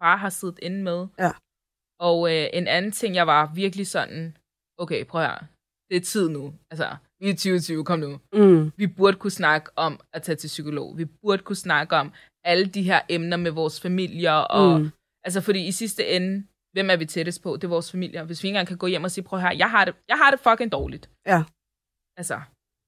[0.03, 1.07] bare har siddet inde med.
[1.19, 1.33] Ja.
[2.01, 4.37] Og øh, en anden ting, jeg var virkelig sådan,
[4.79, 5.39] okay, prøv her,
[5.91, 6.55] det er tid nu.
[6.71, 8.21] Altså, vi er 2020, kom nu.
[8.33, 8.73] Mm.
[8.77, 10.99] Vi burde kunne snakke om at tage til psykolog.
[10.99, 12.13] Vi burde kunne snakke om
[12.45, 14.33] alle de her emner med vores familier.
[14.33, 14.91] Og, Mm.
[15.25, 17.57] Altså, fordi i sidste ende, hvem er vi tættest på?
[17.57, 18.23] Det er vores familie.
[18.23, 20.17] Hvis vi ikke engang kan gå hjem og sige, prøv her, jeg har det, jeg
[20.17, 21.11] har det fucking dårligt.
[21.27, 21.43] Ja.
[22.17, 22.41] Altså,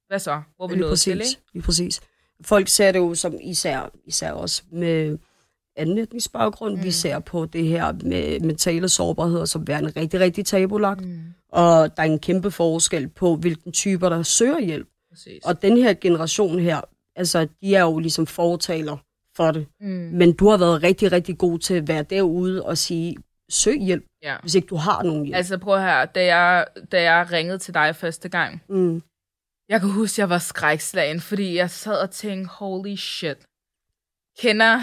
[0.07, 0.41] hvad så?
[0.55, 1.03] Hvor er vi Lige nået præcis.
[1.03, 1.41] til, ikke?
[1.53, 2.01] Lige præcis.
[2.41, 5.17] Folk ser det jo som især, især også med
[5.75, 6.77] anden etnisk baggrund.
[6.77, 6.83] Mm.
[6.83, 11.05] Vi ser på det her med mentale sårbarheder som værende rigtig, rigtig tabulagt.
[11.05, 11.19] Mm.
[11.49, 14.87] Og der er en kæmpe forskel på, hvilken typer, der søger hjælp.
[15.09, 15.43] Præcis.
[15.45, 16.81] Og den her generation her,
[17.15, 18.97] altså, de er jo ligesom fortaler
[19.37, 19.67] for det.
[19.79, 19.87] Mm.
[19.89, 23.17] Men du har været rigtig, rigtig god til at være derude og sige,
[23.49, 24.37] søg hjælp, Ja.
[24.41, 25.35] hvis ikke du har nogen hjælp.
[25.37, 29.01] Altså prøv her, da jeg, da jeg ringede til dig første gang, Mm.
[29.69, 33.37] jeg kan huske, jeg var skrækslagen, fordi jeg sad og tænkte, holy shit,
[34.39, 34.79] kender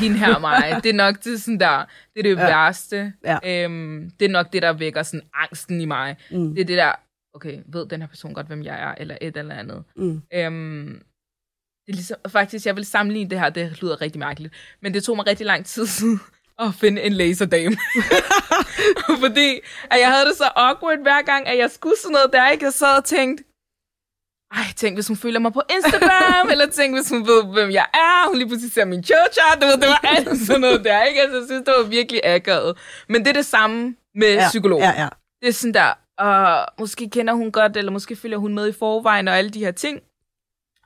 [0.00, 0.80] hende her mig?
[0.82, 1.84] det er nok det, sådan der,
[2.14, 2.46] det, er det ja.
[2.46, 3.12] Værste.
[3.24, 3.38] Ja.
[3.64, 6.16] Øhm, det er nok det, der vækker sådan angsten i mig.
[6.30, 6.54] Mm.
[6.54, 6.92] Det er det der,
[7.34, 9.84] okay, ved den her person godt, hvem jeg er, eller et eller andet.
[9.96, 10.22] Mm.
[10.34, 11.02] Øhm,
[11.88, 15.04] det er ligesom, faktisk, jeg vil sammenligne det her, det lyder rigtig mærkeligt, men det
[15.04, 16.20] tog mig rigtig lang tid siden
[16.64, 17.76] at finde en laserdame.
[19.24, 22.48] Fordi at jeg havde det så awkward hver gang, at jeg skulle sådan noget der,
[22.48, 22.64] ikke?
[22.64, 23.44] Jeg sad og tænkte,
[24.54, 27.86] ej, tænk, hvis hun følger mig på Instagram, eller tænk, hvis hun ved, hvem jeg
[27.94, 31.02] er, hun lige pludselig ser min chocha, du ved, det var alt sådan noget der,
[31.02, 31.20] ikke?
[31.20, 32.78] Altså, jeg synes, det var virkelig akavet.
[33.08, 34.80] Men det er det samme med ja, psykolog.
[34.80, 35.08] Ja, ja.
[35.42, 35.90] Det er sådan der,
[36.22, 39.58] uh, måske kender hun godt, eller måske følger hun med i forvejen, og alle de
[39.58, 40.00] her ting.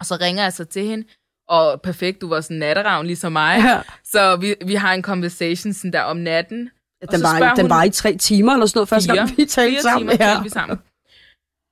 [0.03, 1.05] Og så ringer jeg så til hende,
[1.49, 3.59] og perfekt, du var sådan natteravn ligesom mig.
[3.59, 3.83] ja.
[4.05, 6.71] Så vi, vi har en conversation sådan der om natten.
[7.03, 9.17] Og Den, var, spørger den hun- var i tre timer eller sådan noget, første Fire.
[9.17, 10.09] gang vi talte Fire sammen.
[10.11, 10.43] timer ja.
[10.43, 10.79] vi sammen.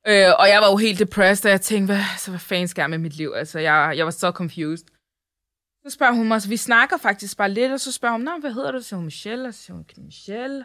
[0.09, 2.83] Øh, og jeg var jo helt depressed, og jeg tænkte, hvad, så hvad fanden skal
[2.83, 3.33] jeg med mit liv?
[3.37, 4.87] Altså, jeg, jeg var så confused.
[5.87, 8.31] Så spørger hun mig, så vi snakker faktisk bare lidt, og så spørger hun, Nå,
[8.40, 8.79] hvad hedder du?
[8.79, 10.64] Så siger hun Michelle, og så siger hun Michelle.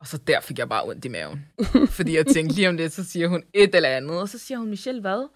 [0.00, 1.46] Og så der fik jeg bare ondt i maven.
[1.96, 4.58] Fordi jeg tænkte lige om det, så siger hun et eller andet, og så siger
[4.58, 5.28] hun, Michelle, hvad?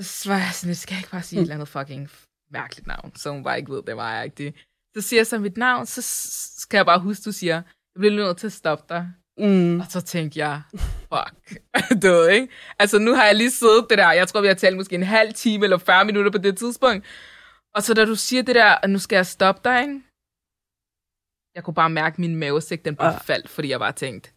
[0.00, 2.10] Så var jeg sådan, skal jeg ikke bare sige et eller andet fucking
[2.50, 4.54] mærkeligt navn, så hun bare ikke ved, det var jeg ikke
[4.96, 6.02] Så siger jeg så mit navn, så
[6.60, 9.12] skal jeg bare huske, du siger, jeg bliver nødt til at stoppe dig.
[9.38, 9.80] Mm.
[9.80, 10.62] Og så tænkte jeg,
[11.12, 11.60] fuck,
[12.02, 12.48] du ved, ikke?
[12.78, 15.02] Altså, nu har jeg lige siddet det der, jeg tror, vi har talt måske en
[15.02, 17.06] halv time eller 40 minutter på det tidspunkt.
[17.74, 20.02] Og så da du siger det der, at nu skal jeg stoppe dig, ikke?
[21.54, 23.18] Jeg kunne bare mærke, at min mavesæk, den bare Ja.
[23.18, 24.30] faldt, fordi jeg bare tænkte,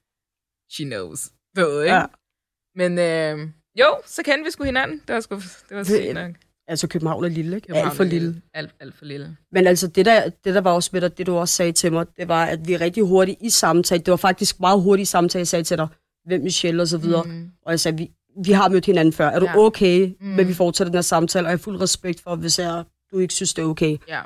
[0.74, 1.32] she knows.
[1.56, 1.95] Du ved, ikke?
[1.95, 2.06] Ja.
[2.76, 5.02] Men øh, jo, så kendte vi sgu hinanden.
[5.08, 5.36] Det var sgu,
[5.70, 6.32] det var sygt nok.
[6.68, 7.68] Altså, København er lille, ikke?
[7.68, 8.42] København Alt for lille.
[8.54, 9.38] Alt, alt for lille.
[9.52, 11.92] Men altså, det der, det der var også med dig, det du også sagde til
[11.94, 14.00] mig, det var, at vi rigtig hurtigt i samtale.
[14.04, 15.88] Det var faktisk meget hurtigt i samtale, jeg sagde til dig,
[16.26, 17.24] hvem Michelle og så videre.
[17.24, 17.50] Mm.
[17.65, 18.12] Og jeg sagde, vi,
[18.46, 19.28] vi har mødt hinanden før.
[19.28, 19.58] Er du Ja.
[19.58, 20.28] okay Mm.
[20.28, 21.46] med, at vi fortsætter den her samtale?
[21.46, 23.98] Og jeg har fuld respekt for, hvis jeg, du ikke synes, det er okay.
[24.08, 24.22] Ja.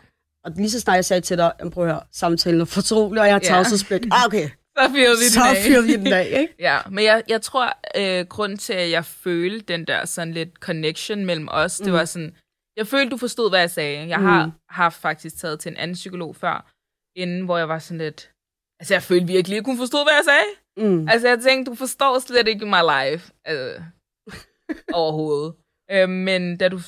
[0.45, 3.21] Og lige så snart jeg sagde til dig, "Jamen, prøv at høre, samtalen er fortrolig,
[3.21, 3.47] og jeg har Ja.
[3.47, 4.05] tavshedspligt.
[4.11, 4.49] Ah, okay.
[4.77, 5.63] Så fyrede vi Så den af.
[5.63, 6.53] fyrer vi den af, ikke?
[6.69, 7.65] Ja, men jeg, jeg tror,
[7.97, 11.83] øh, grunden til, at jeg følte den der sådan lidt connection mellem os, mm.
[11.83, 12.35] det var sådan,
[12.77, 14.07] jeg følte, du forstod, hvad jeg sagde.
[14.07, 14.51] Jeg har Mm.
[14.69, 16.71] haft faktisk taget til en anden psykolog før,
[17.15, 18.31] inden, hvor jeg var sådan lidt,
[18.79, 20.49] altså jeg følte virkelig, at hun forstod, hvad jeg sagde.
[20.89, 21.07] Mm.
[21.09, 23.83] Altså jeg tænkte, du forstår slet ikke my life, altså,
[24.99, 25.53] overhovedet.
[25.91, 26.79] Øh, men da du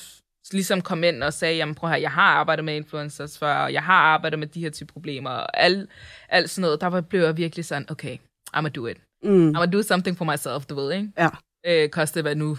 [0.52, 3.72] ligesom kom ind og sagde, jamen prøv her, jeg har arbejdet med influencers før, og
[3.72, 5.90] jeg har arbejdet med de her type problemer, og alt,
[6.28, 8.16] alt sådan noget, der var, blev jeg virkelig sådan, okay,
[8.56, 8.96] I'm do it.
[9.24, 9.50] Mm.
[9.56, 11.08] I'm do something for myself, du ved, ikke?
[11.18, 11.28] Ja.
[11.66, 12.58] Øh, koste hvad nu,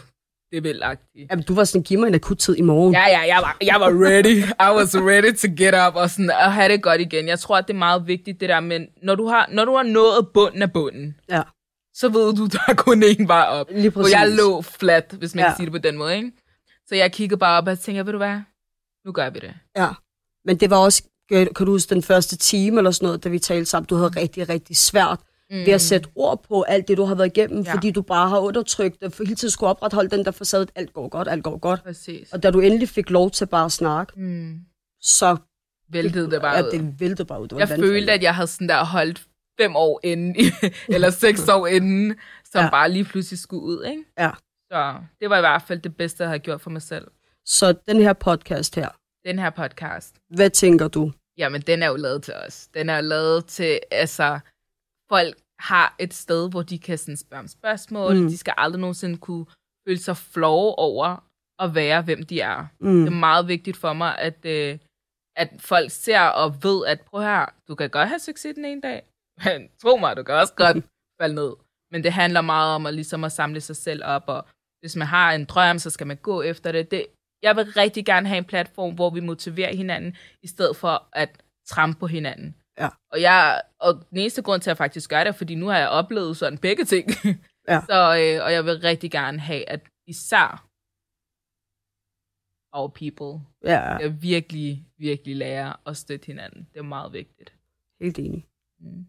[0.51, 1.31] det vil agtigt.
[1.31, 2.93] Jamen, du var sådan, giv mig en akut tid i morgen.
[2.93, 4.37] Ja, ja, jeg var, jeg var ready.
[4.37, 7.27] I was ready to get up og sådan, at have det godt igen.
[7.27, 9.75] Jeg tror, at det er meget vigtigt, det der, men når du har, når du
[9.75, 11.41] har nået bunden af bunden, Ja.
[11.95, 13.67] så ved du, der er kun én vej op.
[13.71, 14.13] Lige præcis.
[14.13, 15.49] jeg lå flat, hvis man Ja.
[15.49, 16.31] kan sige det på den måde, ikke?
[16.89, 18.39] Så jeg kiggede bare op og tænkte, ved du hvad,
[19.05, 19.53] nu gør vi det.
[19.77, 19.89] Ja.
[20.45, 23.39] Men det var også, kan du huske, den første time eller sådan noget, da vi
[23.39, 25.19] talte sammen, du havde rigtig, rigtig svært
[25.49, 25.55] mm.
[25.57, 27.73] ved at sætte ord på alt det, du har været igennem, Ja.
[27.73, 30.69] fordi du bare har undertrykt det, for hele tiden skulle opretholde den der facade, at
[30.75, 31.83] alt går godt, alt går godt.
[31.83, 32.33] Præcis.
[32.33, 34.59] Og da du endelig fik lov til bare at snakke, Mm.
[35.01, 35.37] så
[35.89, 36.71] Væltede det bare ja, ud.
[36.71, 37.47] det væltede bare ud.
[37.47, 37.91] Det var Jeg vandfald.
[37.91, 39.23] følte, at jeg havde sådan der holdt
[39.61, 40.35] fem år inden,
[40.95, 42.15] eller seks år inden,
[42.51, 42.63] som.
[42.63, 42.69] Ja.
[42.69, 44.03] bare lige pludselig skulle ud, ikke?
[44.19, 44.29] Ja.
[44.71, 47.07] Så det var i hvert fald det bedste, jeg havde gjort for mig selv.
[47.45, 48.89] Så den her podcast her,
[49.25, 51.11] Den her podcast, hvad tænker du?
[51.37, 52.67] jamen den er jo lavet til os.
[52.67, 54.39] Den er jo lavet til, altså,
[55.09, 58.15] folk har et sted, hvor de kan sådan spørge om spørgsmål.
[58.15, 58.21] Mm.
[58.21, 58.27] Mm.
[58.27, 59.45] De skal aldrig nogensinde kunne
[59.87, 61.23] føle sig flove over
[61.59, 62.65] at være, hvem de er.
[62.79, 62.99] Mm.
[62.99, 64.77] Det er meget vigtigt for mig, at, øh,
[65.35, 68.81] at folk ser og ved, at prøv her, du kan godt have succes den ene
[68.81, 69.03] dag,
[69.43, 70.77] men tro mig, du kan også godt
[71.21, 71.53] falde ned.
[71.91, 74.45] Men det handler meget om at, ligesom at samle sig selv op, og
[74.79, 76.91] hvis man har en drøm, så skal man gå efter det.
[76.91, 77.05] det.
[77.41, 81.43] Jeg vil rigtig gerne have en platform, hvor vi motiverer hinanden, i stedet for at
[81.65, 82.55] trampe på hinanden.
[82.79, 82.89] Ja.
[83.11, 85.67] Og, jeg, og den eneste grund til, at jeg faktisk gør det, er, fordi nu
[85.67, 87.09] har jeg oplevet sådan begge ting.
[87.67, 87.81] Ja.
[87.89, 90.67] Så, øh, og jeg vil rigtig gerne have, at især
[92.73, 96.67] our people Ja, jeg virkelig, virkelig lære at støtte hinanden.
[96.73, 97.53] Det er meget vigtigt.
[98.01, 98.47] helt enig.
[98.79, 99.05] Mm.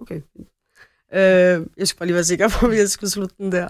[0.00, 0.22] Okay.
[1.14, 3.68] Øh, jeg skal bare lige være sikker på, at jeg skulle slutte den der.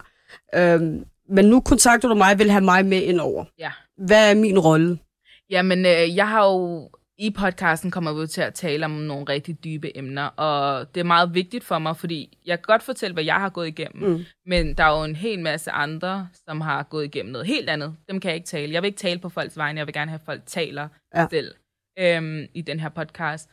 [0.54, 0.80] Øh,
[1.28, 3.44] men nu kontakter du mig vil have mig med ind over.
[3.58, 3.72] Ja.
[3.96, 4.98] Hvad er min rolle?
[5.50, 9.64] Jamen, øh, jeg har jo i podcasten kommer vi til at tale om nogle rigtig
[9.64, 13.24] dybe emner, og det er meget vigtigt for mig, fordi jeg kan godt fortælle, hvad
[13.24, 14.24] jeg har gået igennem, mm.
[14.46, 17.96] men der er jo en hel masse andre, som har gået igennem noget helt andet.
[18.08, 18.72] Dem kan jeg ikke tale.
[18.72, 21.26] Jeg vil ikke tale på folks vegne, jeg vil gerne have, at folk taler ja.
[21.30, 21.54] selv
[21.98, 23.50] øhm, i den her podcast.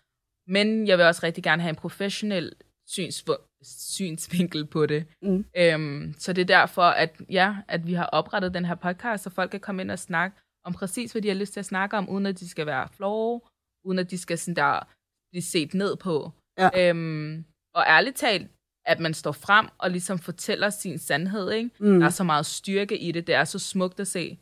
[0.47, 2.53] Men jeg vil også rigtig gerne have en professionel
[2.87, 3.23] syns,
[3.63, 5.05] synsvinkel på det.
[5.21, 5.45] Mm.
[5.57, 9.29] Øhm, så det er derfor, at, ja, at vi har oprettet den her podcast, så
[9.29, 11.97] folk kan komme ind og snakke om præcis, hvad de har lyst til at snakke
[11.97, 13.41] om, uden at de skal være flove,
[13.85, 14.87] uden at de skal sådan der
[15.31, 16.31] blive set ned på.
[16.57, 16.89] Ja.
[16.89, 18.47] Øhm, og ærligt talt,
[18.85, 21.51] at man står frem og ligesom fortæller sin sandhed.
[21.51, 21.69] Ikke?
[21.79, 21.99] Mm.
[21.99, 23.27] Der er så meget styrke i det.
[23.27, 24.39] Det er så smukt at se.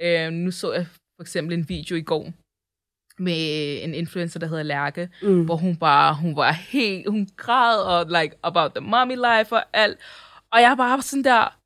[0.00, 2.32] Øhm, nu så jeg for eksempel en video i går
[3.20, 5.44] med en influencer, der hedder Lærke, mm.
[5.44, 9.64] hvor hun bare, hun var helt, hun græd og like about the mommy life og
[9.72, 9.98] alt.
[10.52, 11.58] Og jeg bare sådan der,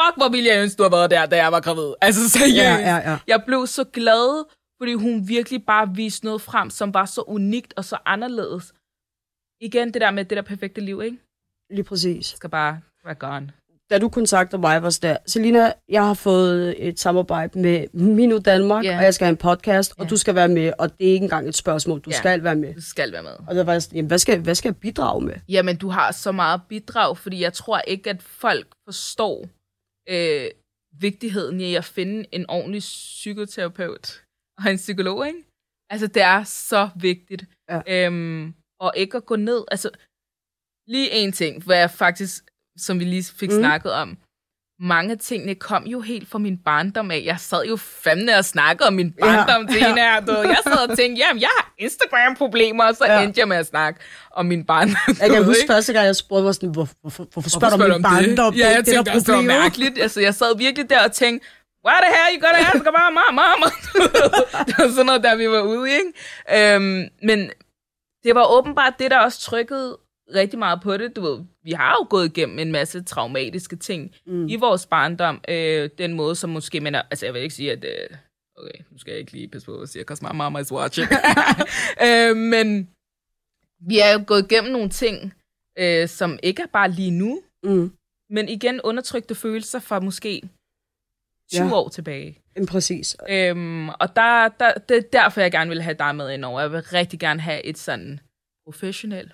[0.00, 1.94] fuck, hvor ville jeg ønske, du havde været der, da jeg var gravid.
[2.00, 2.56] Altså seriøst.
[2.56, 3.18] Ja, ja, ja.
[3.26, 4.44] Jeg blev så glad,
[4.80, 8.74] fordi hun virkelig bare viste noget frem, som var så unikt og så anderledes.
[9.60, 11.18] Igen, det der med det der perfekte liv, ikke?
[11.70, 12.26] Lige præcis.
[12.26, 13.52] Skal bare være gone.
[13.90, 18.84] Da du kontakter mig, var der, Selina, jeg har fået et samarbejde med Mino Danmark,
[18.84, 18.98] yeah.
[18.98, 20.04] og jeg skal have en podcast, yeah.
[20.04, 22.18] og du skal være med, og det er ikke engang et spørgsmål, du yeah.
[22.18, 22.74] skal være med.
[22.74, 23.32] Du skal være med.
[23.48, 25.34] Og der var jeg sådan, hvad skal, hvad skal jeg bidrage med?
[25.48, 29.46] Jamen, du har så meget bidrag, fordi jeg tror ikke, at folk forstår
[30.08, 30.50] øh,
[31.00, 34.22] vigtigheden i at finde en ordentlig psykoterapeut
[34.58, 35.38] og en psykolog, ikke?
[35.90, 37.44] Altså, det er så vigtigt.
[37.70, 38.06] Ja.
[38.06, 39.64] Øhm, og ikke at gå ned.
[39.70, 39.90] Altså,
[40.86, 42.49] lige en ting, hvad jeg faktisk,
[42.80, 43.58] som vi lige fik mm.
[43.58, 44.16] snakket om,
[44.80, 47.22] mange af tingene kom jo helt fra min barndom af.
[47.24, 49.94] Jeg sad jo fandme og snakkede om min barndom ja, til ja.
[49.94, 50.20] her.
[50.20, 50.32] Du.
[50.32, 53.22] Jeg sad og tænkte, jamen, jeg har Instagram-problemer, og så ja.
[53.22, 55.16] endte jeg med at snakke om min barndom.
[55.20, 57.90] Jeg kan huske første gang, jeg spurgte mig sådan, hvor, hvorfor, hvorfor spørger du om
[57.90, 58.54] min barndom?
[58.54, 59.98] Ja, jeg det, tænkte, det, det var mærkeligt.
[59.98, 61.46] Altså, jeg sad virkelig der og tænkte,
[61.86, 63.68] why the hell you gonna ask about my mama?
[64.66, 66.74] det var sådan noget, der vi var ude, ikke?
[66.74, 67.50] Øhm, men
[68.24, 69.98] det var åbenbart det, der også trykkede
[70.34, 71.16] rigtig meget på det.
[71.16, 74.48] Du ved, vi har jo gået igennem en masse traumatiske ting mm.
[74.48, 75.40] i vores barndom.
[75.48, 76.80] Øh, den måde, som måske...
[76.80, 77.84] Men, altså, jeg vil ikke sige, at...
[77.84, 78.16] Øh,
[78.56, 81.08] okay, nu skal jeg ikke lige passe på at sige, because my mama is watching.
[82.06, 82.90] øh, men
[83.80, 85.34] vi er jo gået igennem nogle ting,
[85.78, 87.92] øh, som ikke er bare lige nu, mm.
[88.30, 90.42] men igen undertrykte følelser fra måske
[91.52, 91.74] 20 ja.
[91.74, 92.38] år tilbage.
[92.56, 93.16] Jamen, præcis.
[93.28, 96.60] Øhm, og der, der, det er derfor, jeg gerne vil have dig med ind over.
[96.60, 98.20] Jeg vil rigtig gerne have et sådan
[98.64, 99.32] professionelt,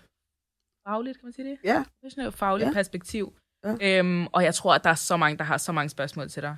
[0.88, 1.58] fagligt, kan man sige det?
[1.64, 1.84] Ja.
[2.00, 2.72] Professionelt, fagligt ja.
[2.72, 3.32] perspektiv.
[3.64, 3.98] Ja.
[3.98, 6.42] Øhm, og jeg tror, at der er så mange, der har så mange spørgsmål til
[6.42, 6.56] dig.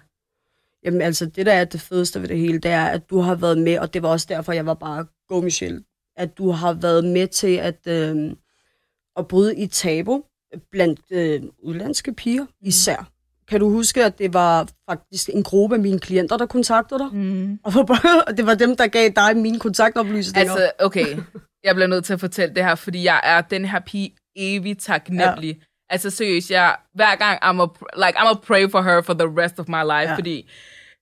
[0.85, 3.35] Jamen altså, det der er det fedeste ved det hele, det er, at du har
[3.35, 5.85] været med, og det var også derfor, jeg var bare go, Michelle,
[6.17, 8.33] at du har været med til at, øh,
[9.17, 10.25] at bryde i tabu
[10.71, 12.51] blandt øh, udlandske piger mm.
[12.61, 13.11] især.
[13.49, 17.09] Kan du huske, at det var faktisk en gruppe af mine klienter, der kontaktede dig?
[17.13, 17.59] Mm.
[17.63, 17.73] Og
[18.37, 20.53] det var dem, der gav dig mine kontaktoplysninger.
[20.53, 21.17] Altså, okay.
[21.65, 24.81] Jeg bliver nødt til at fortælle det her, fordi jeg er den her pige evigt
[24.81, 25.57] taknemmelig.
[25.57, 25.63] Ja.
[25.91, 27.67] Altså seriøst, jeg, hver gang, I'm a,
[28.07, 30.15] like, I'm a pray for her for the rest of my life, ja.
[30.15, 30.51] fordi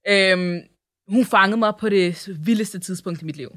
[0.09, 0.61] øhm,
[1.09, 3.51] hun fangede mig på det vildeste tidspunkt i mit liv.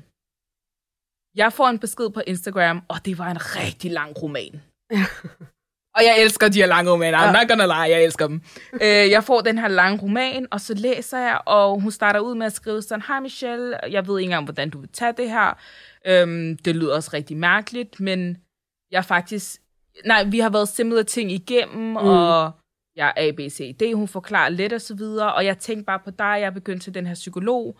[1.35, 4.61] Jeg får en besked på Instagram, og det var en rigtig lang roman.
[5.95, 7.17] Og jeg elsker de her lange romaner.
[7.17, 8.41] I'm not gonna lie, jeg elsker dem.
[8.73, 12.35] øh, jeg får den her lange roman, og så læser jeg, og hun starter ud
[12.35, 15.29] med at skrive sådan, Hej Michelle, jeg ved ikke engang, hvordan du vil tage det
[15.29, 15.57] her.
[16.05, 18.37] Øhm, det lyder også rigtig mærkeligt, men
[18.91, 19.61] jeg faktisk...
[20.05, 21.95] Nej, vi har været simple ting igennem, mm.
[21.95, 22.51] og
[22.95, 25.85] jeg er A, B, C, D, hun forklarer lidt og så videre, og jeg tænkte
[25.85, 27.77] bare på dig, jeg begyndte til den her psykolog.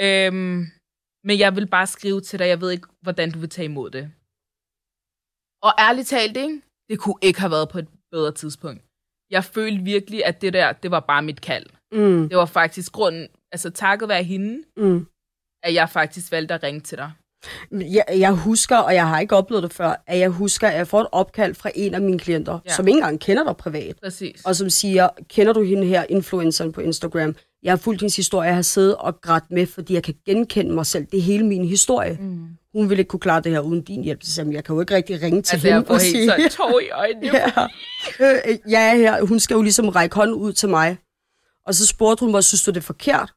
[0.00, 0.66] Øhm,
[1.24, 3.90] men jeg vil bare skrive til dig, jeg ved ikke, hvordan du vil tage imod
[3.90, 4.04] det.
[5.62, 6.62] Og ærligt talt, ikke?
[6.92, 8.82] Det kunne ikke have været på et bedre tidspunkt.
[9.30, 11.66] Jeg følte virkelig, at det der, det var bare mit kald.
[11.92, 12.28] Mm.
[12.28, 15.06] Det var faktisk grunden, altså takket være hende, mm.
[15.62, 17.12] at jeg faktisk valgte at ringe til dig.
[17.72, 20.88] Jeg, jeg husker, og jeg har ikke oplevet det før, at jeg husker, at jeg
[20.88, 22.72] får et opkald fra en af mine klienter, ja.
[22.72, 23.96] som ikke engang kender dig privat.
[24.02, 24.44] Præcis.
[24.44, 27.36] Og som siger, kender du hende her, influenceren på Instagram?
[27.62, 30.74] Jeg har fulgt hendes historie, jeg har siddet og grædt med, fordi jeg kan genkende
[30.74, 31.06] mig selv.
[31.06, 32.18] Det er hele min historie.
[32.20, 34.22] Mm hun ville ikke kunne klare det her uden din hjælp.
[34.22, 36.32] Så jeg kan jo ikke rigtig ringe til altså, hende og sige...
[36.32, 37.26] Altså, jeg får helt så i øjnene.
[37.38, 38.48] ja.
[38.50, 39.22] Øh, ja, her.
[39.22, 40.98] Hun skal jo ligesom række hånden ud til mig.
[41.66, 43.32] Og så spurgte hun mig, synes du det er forkert,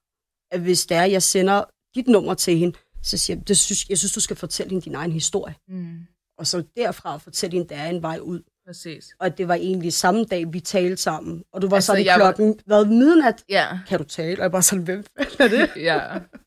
[0.52, 1.64] at hvis det er, jeg sender
[1.96, 4.86] dit nummer til hende, så siger jeg, det synes, jeg synes, du skal fortælle hende
[4.86, 5.56] din egen historie.
[5.68, 5.98] Mm.
[6.38, 8.42] Og så derfra fortælle hende, der er en vej ud.
[8.68, 9.06] Præcis.
[9.20, 11.44] Og det var egentlig samme dag, vi talte sammen.
[11.54, 12.84] Og du var altså, sådan klokken, var...
[12.84, 13.44] hvad, midnat?
[13.50, 13.80] Ja.
[13.88, 14.40] Kan du tale?
[14.40, 15.06] Og jeg bare sådan, hvem
[15.40, 15.70] er det?
[15.76, 16.00] ja.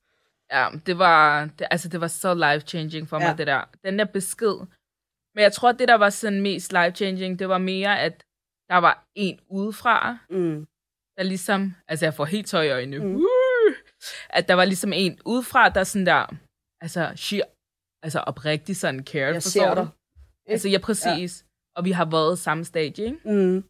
[0.52, 3.34] Ja, det var, det, altså det var så life-changing for mig, ja.
[3.36, 3.62] det der.
[3.84, 4.56] Den der besked.
[5.34, 8.24] Men jeg tror, det der var sådan mest life-changing, det var mere, at
[8.70, 10.66] der var en udefra, Mm.
[11.16, 13.20] der ligesom, altså jeg får helt tøj i øjnene, Mm.
[14.30, 16.26] at der var ligesom en udefra, der sådan der,
[16.80, 17.40] altså, she,
[18.02, 19.80] altså oprigtig sådan cared, Jeg forstår ser du?
[19.80, 19.88] dig.
[20.46, 21.42] Altså, ja, præcis.
[21.42, 21.46] Ja.
[21.76, 23.18] Og vi har været samme stage, ikke?
[23.24, 23.64] Mm.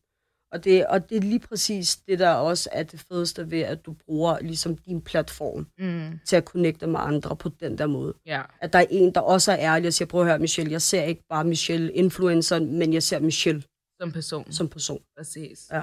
[0.53, 3.87] Og, det, og det er lige præcis det, der også er det fedeste ved, at
[3.87, 6.19] du bruger ligesom din platform Mm.
[6.25, 8.15] til at connecte med andre på den der måde.
[8.27, 10.73] Ja, At der er en, der også er ærlig og siger, prøv at høre, Michelle,
[10.73, 13.63] jeg ser ikke bare Michelle influenceren, men jeg ser Michelle
[14.01, 14.53] som person.
[14.53, 15.03] som person.
[15.17, 15.69] Præcis.
[15.73, 15.83] Ja.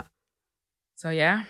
[0.97, 1.43] Så ja,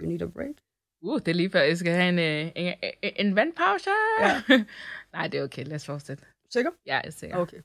[0.00, 0.54] You need a break.
[1.02, 3.90] uh, det er lige før, jeg skal have en, øh, en, en, en vandpause.
[4.20, 4.42] Ja.
[5.12, 5.64] Nej, det er okay.
[5.64, 6.24] Lad os fortsætte.
[6.50, 6.70] Sikker?
[6.86, 7.36] Ja, jeg er sikker.
[7.36, 7.60] Okay.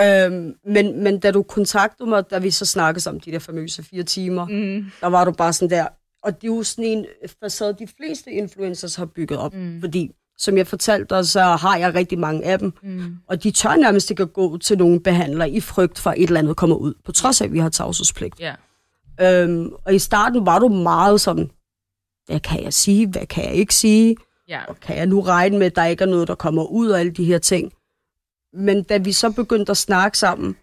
[0.00, 3.82] Øhm, men, men da du kontaktede mig, da vi så snakkede om de der famøse
[3.82, 4.84] fire timer, Mm.
[5.00, 5.86] der var du bare sådan der,
[6.22, 7.06] og det er jo sådan en
[7.40, 9.80] facade, de fleste influencers har bygget op, Mm.
[9.80, 13.16] fordi som jeg fortalte dig, så har jeg rigtig mange af dem, Mm.
[13.28, 16.26] og de tør nærmest ikke at gå til nogle behandlere i frygt for, at et
[16.26, 18.34] eller andet kommer ud, på trods af, at vi har tavshedspligt.
[18.40, 18.54] Ja.
[19.20, 21.50] Øhm, og i starten var du meget sådan,
[22.26, 24.16] hvad kan jeg sige, hvad kan jeg ikke sige,
[24.48, 24.60] Ja.
[24.68, 27.00] og kan jeg nu regne med, at der ikke er noget, der kommer ud af
[27.00, 27.72] alle de her ting.
[28.56, 30.56] Men da vi så begyndte at snakke sammen,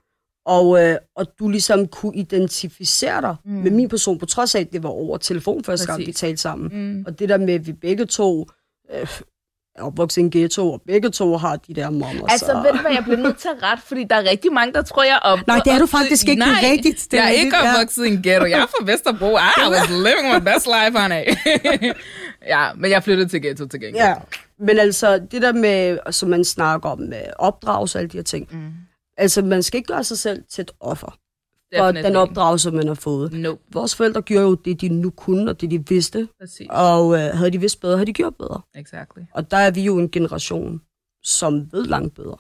[0.45, 3.51] og, øh, og du ligesom kunne identificere dig mm.
[3.51, 6.41] med min person, på trods af, at det var over telefon første gang, vi talte
[6.41, 6.69] sammen.
[6.73, 7.03] Mm.
[7.07, 8.47] Og det der med, at vi begge to
[8.93, 9.07] øh,
[9.75, 12.27] er opvokset i en ghetto, og begge to har de der mammer.
[12.29, 12.53] Altså, så...
[12.53, 14.81] ved du hvad, jeg bliver nødt til at ret, fordi der er rigtig mange, der
[14.81, 15.47] tror, jeg er op.
[15.47, 16.39] Nej, det er du faktisk ikke.
[16.39, 17.07] Nej, rigtigt.
[17.11, 17.73] Det jeg er ikke ja.
[17.73, 18.45] opvokset i en ghetto.
[18.45, 19.29] Jeg er fra Vesterbro.
[19.37, 21.23] I was living my best life, honey.
[22.53, 24.05] ja, men jeg flyttede til ghetto til gengæld.
[24.05, 24.13] Ja,
[24.65, 28.23] men altså, det der med, som man snakker om, med opdragelse og alle de her
[28.23, 28.47] ting.
[28.51, 28.71] Mm.
[29.17, 31.17] Altså, man skal ikke gøre sig selv til et offer
[31.77, 33.33] for den opdragelse, man har fået.
[33.33, 36.27] Nope, Vores forældre gjorde jo det, de nu kunne, og det, de vidste.
[36.41, 36.67] præcis.
[36.69, 38.61] Og øh, havde de vidst bedre, havde de gjort bedre.
[38.75, 39.21] Exactly.
[39.33, 40.81] Og der er vi jo en generation,
[41.23, 42.37] som ved langt bedre.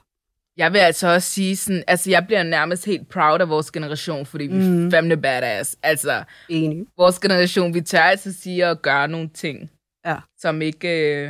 [0.57, 4.25] Jeg vil altså også sige sådan, altså jeg bliver nærmest helt proud af vores generation,
[4.25, 4.85] fordi vi Mhm.
[4.87, 5.75] er fandme badass.
[5.83, 6.85] Altså, Enig.
[6.97, 9.69] vores generation, vi tør altså sige at gøre nogle ting,
[10.05, 10.17] Ja.
[10.39, 11.29] som ikke, øh,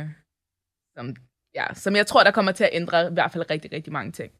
[0.96, 1.16] som,
[1.54, 4.12] ja, som jeg tror, der kommer til at ændre i hvert fald rigtig, rigtig mange
[4.12, 4.32] ting.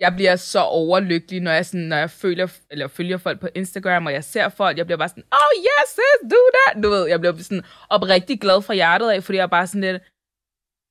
[0.00, 4.06] Jeg bliver så overlykkelig, når jeg, sådan, når jeg følger, eller følger folk på Instagram,
[4.06, 6.84] og jeg ser folk, jeg bliver bare sådan, oh yes, sis, do that.
[6.84, 9.80] Du ved, jeg bliver sådan oprigtig glad fra hjertet af, fordi jeg er bare sådan
[9.80, 10.02] lidt,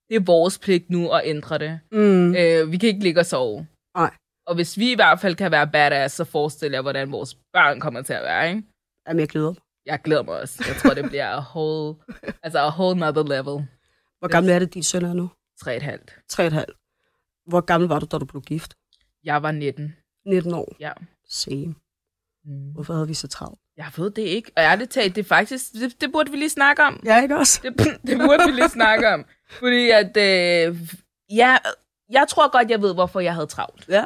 [0.09, 1.79] det er vores pligt nu at ændre det.
[1.91, 2.35] Mm.
[2.35, 3.67] Øh, vi kan ikke ligge og sove.
[3.97, 4.11] Nej.
[4.47, 7.79] Og hvis vi i hvert fald kan være badass, så forestiller jeg, hvordan vores børn
[7.79, 8.63] kommer til at være, ikke?
[9.07, 9.61] Jamen, jeg glæder mig.
[9.85, 10.63] Jeg glæder mig også.
[10.67, 11.95] Jeg tror, det bliver a whole,
[12.43, 13.67] altså a whole nother level.
[14.19, 15.29] Hvor gammel er det, din søn er nu?
[15.59, 16.19] Tre et halvt.
[16.29, 16.77] Tre og et halvt.
[17.47, 18.73] Hvor gammel var du, da du blev gift?
[19.23, 19.95] Jeg var 19.
[20.25, 20.75] 19 år.
[20.79, 20.91] Ja.
[21.29, 21.75] Same.
[22.45, 22.71] Mm.
[22.73, 23.59] Hvorfor havde vi så travlt?
[23.77, 24.51] Jeg ved det ikke.
[24.55, 27.01] Og ærligt talt, det er faktisk, det, det burde vi lige snakke om.
[27.05, 27.61] Ja, ikke også?
[27.63, 27.77] Det,
[28.07, 29.25] det burde vi lige snakke om.
[29.49, 30.79] Fordi at, øh,
[31.29, 31.57] ja,
[32.09, 33.87] jeg tror godt, jeg ved, hvorfor jeg havde travlt.
[33.89, 34.05] Ja.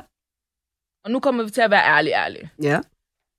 [1.04, 2.50] Og nu kommer vi til at være ærlig, ærlig.
[2.64, 2.82] Ja.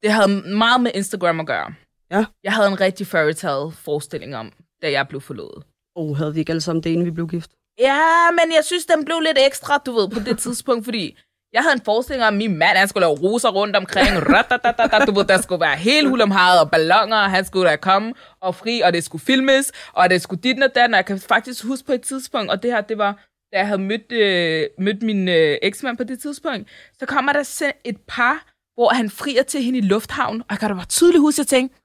[0.03, 1.75] Det havde meget med Instagram at gøre.
[2.11, 2.25] Ja.
[2.43, 5.65] Jeg havde en rigtig fairytale forestilling om, da jeg blev forlovet.
[5.97, 7.51] Og havde vi ikke alle sammen det, inden vi blev gift?
[7.79, 11.19] Ja, men jeg synes, den blev lidt ekstra, du ved, på det tidspunkt, fordi
[11.53, 14.09] jeg havde en forestilling om, at min mand, han skulle lave roser rundt omkring,
[15.07, 17.77] du ved, der skulle være helt hul om havet og ballonger, og han skulle da
[17.77, 21.07] komme og fri, og det skulle filmes, og det skulle dit og dan, og jeg
[21.07, 23.13] kan faktisk huske på et tidspunkt, og det her, det var,
[23.53, 27.73] da jeg havde mødt, øh, mødt min øh, eksmand på det tidspunkt, så kommer der
[27.85, 31.21] et par, hvor han frier til hende i lufthavnen, og jeg kan da bare tydeligt
[31.21, 31.79] huske, at jeg tænkte,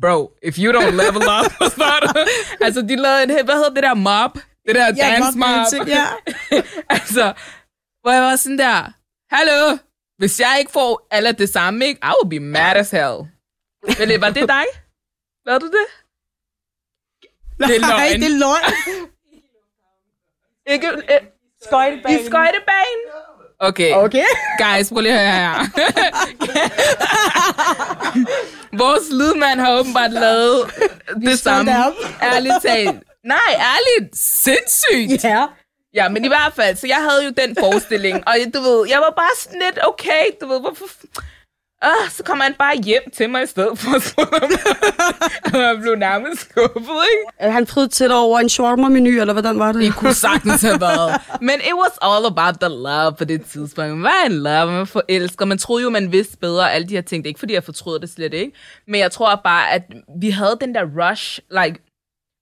[0.00, 2.26] bro, if you don't level up, så
[2.60, 4.38] altså, de lavede en, hvad hedder det der mob?
[4.66, 5.88] Det der dance mob.
[5.88, 6.06] Ja.
[6.96, 7.32] altså,
[8.02, 8.92] hvor jeg var sådan der,
[9.30, 9.78] hallo,
[10.18, 12.00] hvis jeg ikke får alle det samme, ikke?
[12.04, 13.18] I will be mad as hell.
[13.98, 14.64] Men var det dig?
[15.46, 15.86] Var du det?
[17.58, 18.20] Nej, Det er løgn.
[18.20, 19.08] det er løgn.
[20.66, 21.20] Ikke, øh,
[22.12, 23.04] I skøjtebanen?
[23.60, 23.92] Okay.
[23.94, 24.24] Okay.
[24.58, 25.54] Guys, prøv lige at høre her.
[28.78, 30.70] Vores lydmand har åbenbart lavet
[31.22, 31.70] det samme.
[32.22, 33.02] Ærligt talt.
[33.24, 34.16] Nej, ærligt.
[34.18, 35.24] Sindssygt.
[35.24, 35.46] Ja.
[35.94, 38.98] Ja, men i hvert fald, så jeg havde jo den forestilling, og du ved, jeg
[38.98, 40.86] var bare sådan lidt, okay, du ved, hvorfor...
[41.82, 44.58] Ah, så kom han bare hjem til mig i stedet for at spørge mig.
[45.54, 46.80] Og jeg blev nærmest skuffet,
[47.40, 47.52] ikke?
[47.52, 49.82] Han friet til over en shawarma-menu, eller hvordan var det?
[49.82, 51.20] Det kunne sagtens have været.
[51.40, 53.90] Men it was all about the love på det tidspunkt.
[53.90, 55.44] Man var en love, man forelsker.
[55.46, 57.24] Man troede jo, man vidste bedre alle de her ting.
[57.24, 58.52] Det er ikke, fordi jeg fortrød det slet ikke.
[58.86, 59.82] Men jeg tror bare, at
[60.20, 61.78] vi havde den der rush, like,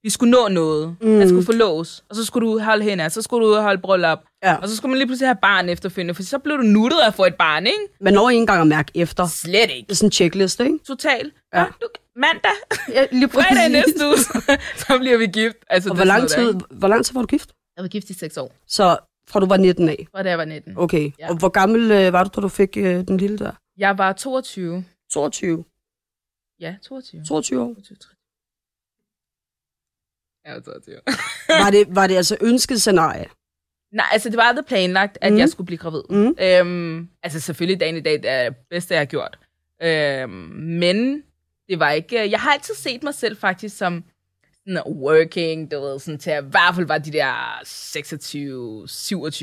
[0.07, 0.96] vi skulle nå noget.
[1.00, 1.09] Mm.
[1.09, 4.18] Man skulle forlås, og så skulle du holde hende, så skulle du holde bryllup.
[4.42, 4.54] Ja.
[4.54, 7.07] Og så skulle man lige pludselig have barn efterfølgende, for så blev du nuttet af
[7.07, 7.78] at få et barn, ikke?
[8.00, 9.26] Man når ikke engang at mærke efter.
[9.26, 9.86] Slet ikke.
[9.86, 10.78] Det er sådan en checklist, ikke?
[10.86, 11.32] Total.
[11.54, 11.61] Ja.
[11.61, 11.66] Ja.
[11.80, 11.86] Du,
[12.16, 12.50] mandag,
[12.88, 14.16] Ja, lige fredag næste uge,
[14.86, 15.57] så bliver vi gift.
[15.70, 17.50] Altså, Og hvor lang, tid, hvor lang tid var du gift?
[17.76, 18.52] Jeg var gift i seks år.
[18.66, 18.98] Så
[19.28, 20.07] Fra du var 19 af?
[20.12, 20.72] Fra da jeg var 19.
[20.76, 21.11] Okay.
[21.18, 21.28] Ja.
[21.30, 23.52] Og hvor gammel øh, var du, da du fik øh, den lille der?
[23.78, 24.84] Jeg var 22.
[25.12, 25.64] 22.
[26.61, 27.24] Ja, 22.
[27.24, 27.74] 22 år.
[27.74, 28.16] 22.
[30.47, 30.97] Jeg var 22.
[31.49, 33.26] Var det, var det altså ønsket scenarie?
[33.92, 35.38] Nej, altså det var aldrig planlagt, at Mm.
[35.38, 36.03] jeg skulle blive gravid.
[36.11, 36.36] Mm.
[36.40, 39.38] Øhm, altså selvfølgelig dagen i dag, det er det bedste, jeg har gjort.
[39.82, 40.30] Øhm,
[40.80, 41.22] men
[41.68, 42.30] det var ikke...
[42.30, 44.05] Jeg har altid set mig selv faktisk som
[44.66, 47.61] sådan working, du ved, sådan til at i hvert fald var de der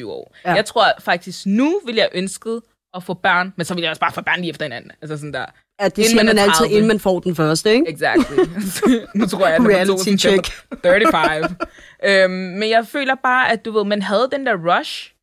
[0.03, 0.35] 26-27 år.
[0.45, 0.53] Ja.
[0.53, 2.61] Jeg tror faktisk, nu vil jeg ønske
[2.93, 4.91] at få børn, men så vil jeg også bare få børn lige efter hinanden.
[5.01, 5.45] Altså sådan der.
[5.79, 6.75] Ja, det Inden siger man altid, 30.
[6.75, 7.89] inden man får den første, ikke?
[7.89, 8.35] Exactly.
[9.19, 10.51] nu tror jeg, at Reality check.
[10.83, 11.55] 35.
[12.05, 15.13] øhm, men jeg føler bare, at du ved, man havde den der rush.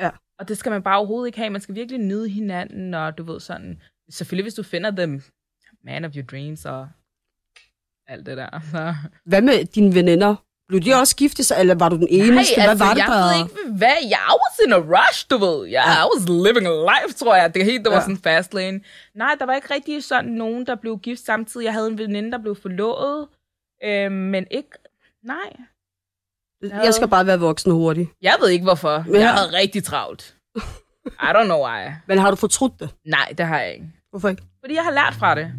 [0.00, 0.10] Ja.
[0.38, 1.50] Og det skal man bare overhovedet ikke have.
[1.50, 3.80] Man skal virkelig nyde hinanden, og du ved sådan...
[4.10, 5.22] Selvfølgelig, hvis du finder dem
[5.84, 6.88] man of your dreams og
[8.06, 8.60] alt det der.
[8.70, 8.94] Så.
[9.24, 10.34] Hvad med dine veninder?
[10.68, 11.14] Blev de også
[11.44, 12.56] sig, eller var du den eneste?
[12.56, 13.24] Nej, Hvad altså, var det, jeg der...
[13.24, 13.96] ved ikke, hvad...
[14.10, 15.66] Jeg was in a rush, du ved.
[15.66, 16.04] Jeg, Ja.
[16.04, 17.54] I was living a life, tror jeg.
[17.54, 18.02] Det helt, der var Ja.
[18.02, 18.80] sådan en fast lane.
[19.14, 21.64] Nej, der var ikke rigtig sådan nogen, der blev gift samtidig.
[21.64, 23.28] Jeg havde en veninde, der blev forlovet.
[23.84, 24.70] Øh, men ikke...
[25.24, 25.56] Nej.
[26.84, 28.10] Jeg skal bare være voksen hurtigt.
[28.22, 29.04] Jeg ved ikke, hvorfor.
[29.12, 29.18] Ja.
[29.20, 30.34] Jeg havde rigtig travlt.
[31.06, 31.88] I don't know why.
[32.08, 32.90] Men har du fortrudt det?
[33.06, 33.86] Nej, det har jeg ikke.
[34.10, 34.42] Hvorfor ikke?
[34.64, 35.52] Fordi jeg har lært fra det.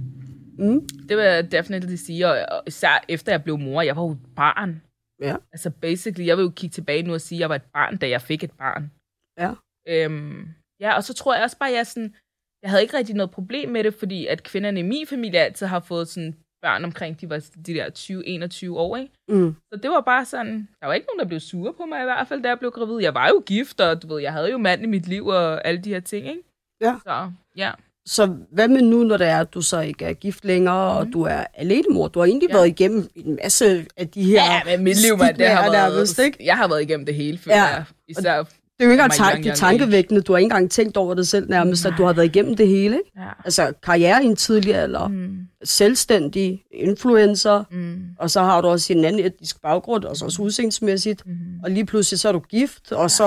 [0.60, 0.82] Mm.
[1.10, 2.28] Det vil jeg definitely sige.
[2.28, 4.82] Og, især efter jeg blev mor, jeg var jo barn.
[5.22, 5.36] Ja.
[5.52, 7.98] Altså basically, jeg vil jo kigge tilbage nu og sige, at jeg var et barn,
[7.98, 8.92] da jeg fik et barn.
[9.40, 9.52] Ja.
[9.88, 10.48] Øhm,
[10.80, 12.16] ja, og så tror jeg også bare, at jeg, sådan,
[12.62, 15.66] jeg havde ikke rigtig noget problem med det, fordi at kvinderne i min familie altid
[15.68, 19.14] har fået sådan børn omkring, de var de der 20-21 år, ikke?
[19.30, 19.56] Mm.
[19.74, 22.04] Så det var bare sådan, der var ikke nogen, der blev sure på mig i
[22.04, 23.02] hvert fald, da jeg blev gravid.
[23.02, 25.68] Jeg var jo gift, og du ved, jeg havde jo mand i mit liv og
[25.68, 26.44] alle de her ting, ikke?
[26.82, 27.00] Ja.
[27.04, 27.72] Så, ja.
[28.12, 30.98] Så hvad med nu, når det er, at du så ikke er gift længere, mm.
[31.08, 32.08] og du er alenemor?
[32.08, 32.54] Du har egentlig Ja.
[32.56, 32.58] ja.
[32.60, 35.94] været igennem en masse af de her Ja, men mit liv, man, det har været,
[35.94, 36.38] nærmest, ikke?
[36.46, 37.64] jeg har været igennem det hele, føler Ja.
[37.64, 37.84] jeg.
[38.08, 40.22] Især, Det er jo ikke engang tank, det tankevækkende.
[40.22, 42.68] Du har ikke engang tænkt over det selv nærmest, at du har været igennem det
[42.68, 42.96] hele.
[42.98, 43.12] Ikke?
[43.18, 43.30] ja.
[43.46, 45.14] Altså karriere i en tidlig alder, mm.
[45.16, 50.26] Mm, selvstændig, influencer, mm, og så har du også en anden etnisk baggrund, og så
[50.26, 51.26] også udseendsmæssigt.
[51.26, 51.34] mm.
[51.64, 53.24] Og lige pludselig så er du gift, og så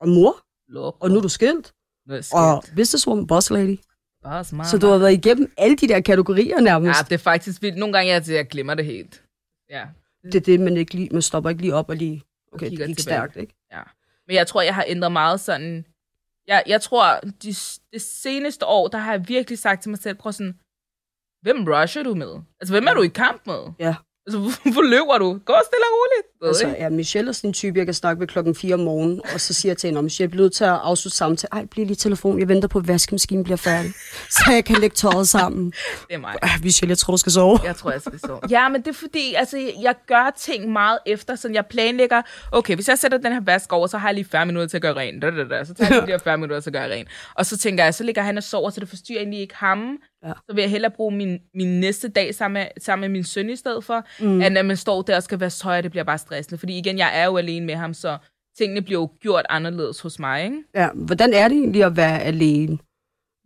[0.00, 0.36] og mor,
[0.68, 0.96] Luk.
[1.00, 1.72] og nu er du skilt,
[2.32, 3.78] og businesswoman, boss lady.
[4.22, 4.66] Bare smart.
[4.66, 6.98] Så du har været igennem alle de der kategorier nærmest.
[6.98, 7.78] Ja, det er faktisk vildt.
[7.78, 9.22] Nogle gange jeg, jeg glemmer det helt.
[9.70, 9.86] Ja.
[10.24, 12.70] Det er det, man ikke lige, man stopper ikke lige op og lige, okay, det
[12.70, 13.16] kigger gik tilbage.
[13.16, 13.54] stærkt, ikke?
[14.26, 15.86] Men jeg tror, jeg har ændret meget sådan...
[16.48, 17.54] Jeg, jeg tror, de,
[17.92, 20.58] det seneste år, der har jeg virkelig sagt til mig selv, prøv sådan,
[21.42, 22.40] hvem rusher du med?
[22.60, 23.72] Altså, hvem er du i kamp med?
[23.78, 23.94] Ja.
[24.26, 25.28] Altså, hvorfor løber du?
[25.44, 26.33] Gå stille og roligt.
[26.44, 26.82] Ved Altså, ikke?
[26.82, 29.40] ja, Michelle er sådan en type, jeg kan snakke med klokken 4 om morgenen, og
[29.40, 31.48] så siger jeg til hende, at Michelle, jeg bliver nødt til at afslutte samtalen.
[31.52, 33.92] Ej, bliv lige i telefon, jeg venter på, at vaskemaskinen bliver færdig,
[34.36, 35.72] så jeg kan lægge tøjet sammen.
[36.08, 36.34] Det er mig.
[36.42, 37.58] Ej, Michelle, jeg tror, du skal sove.
[37.64, 38.38] Jeg tror, jeg skal så.
[38.50, 42.22] Ja, men det er fordi, altså, jeg gør ting meget efter, sådan jeg planlægger,
[42.52, 44.76] okay, hvis jeg sætter den her vask over, så har jeg lige 40 minutter til
[44.76, 45.22] at gøre rent.
[45.22, 45.64] Da, da, da.
[45.64, 47.08] Så tager jeg lige de her 40 minutter til at gøre rent.
[47.34, 49.98] Og så tænker jeg, så ligger han og sover, så det forstyrrer egentlig ikke ham.
[50.24, 50.32] Ja.
[50.48, 53.50] Så vil jeg hellere bruge min, min næste dag sammen med, sammen med min søn
[53.50, 54.42] i stedet for, mm.
[54.42, 56.58] end at man står der og skal være tøj, det bliver bare stressende.
[56.58, 58.18] Fordi igen, jeg er jo alene med ham, så
[58.58, 60.64] tingene bliver jo gjort anderledes hos mig, ikke?
[60.74, 62.78] Ja, hvordan er det egentlig at være alene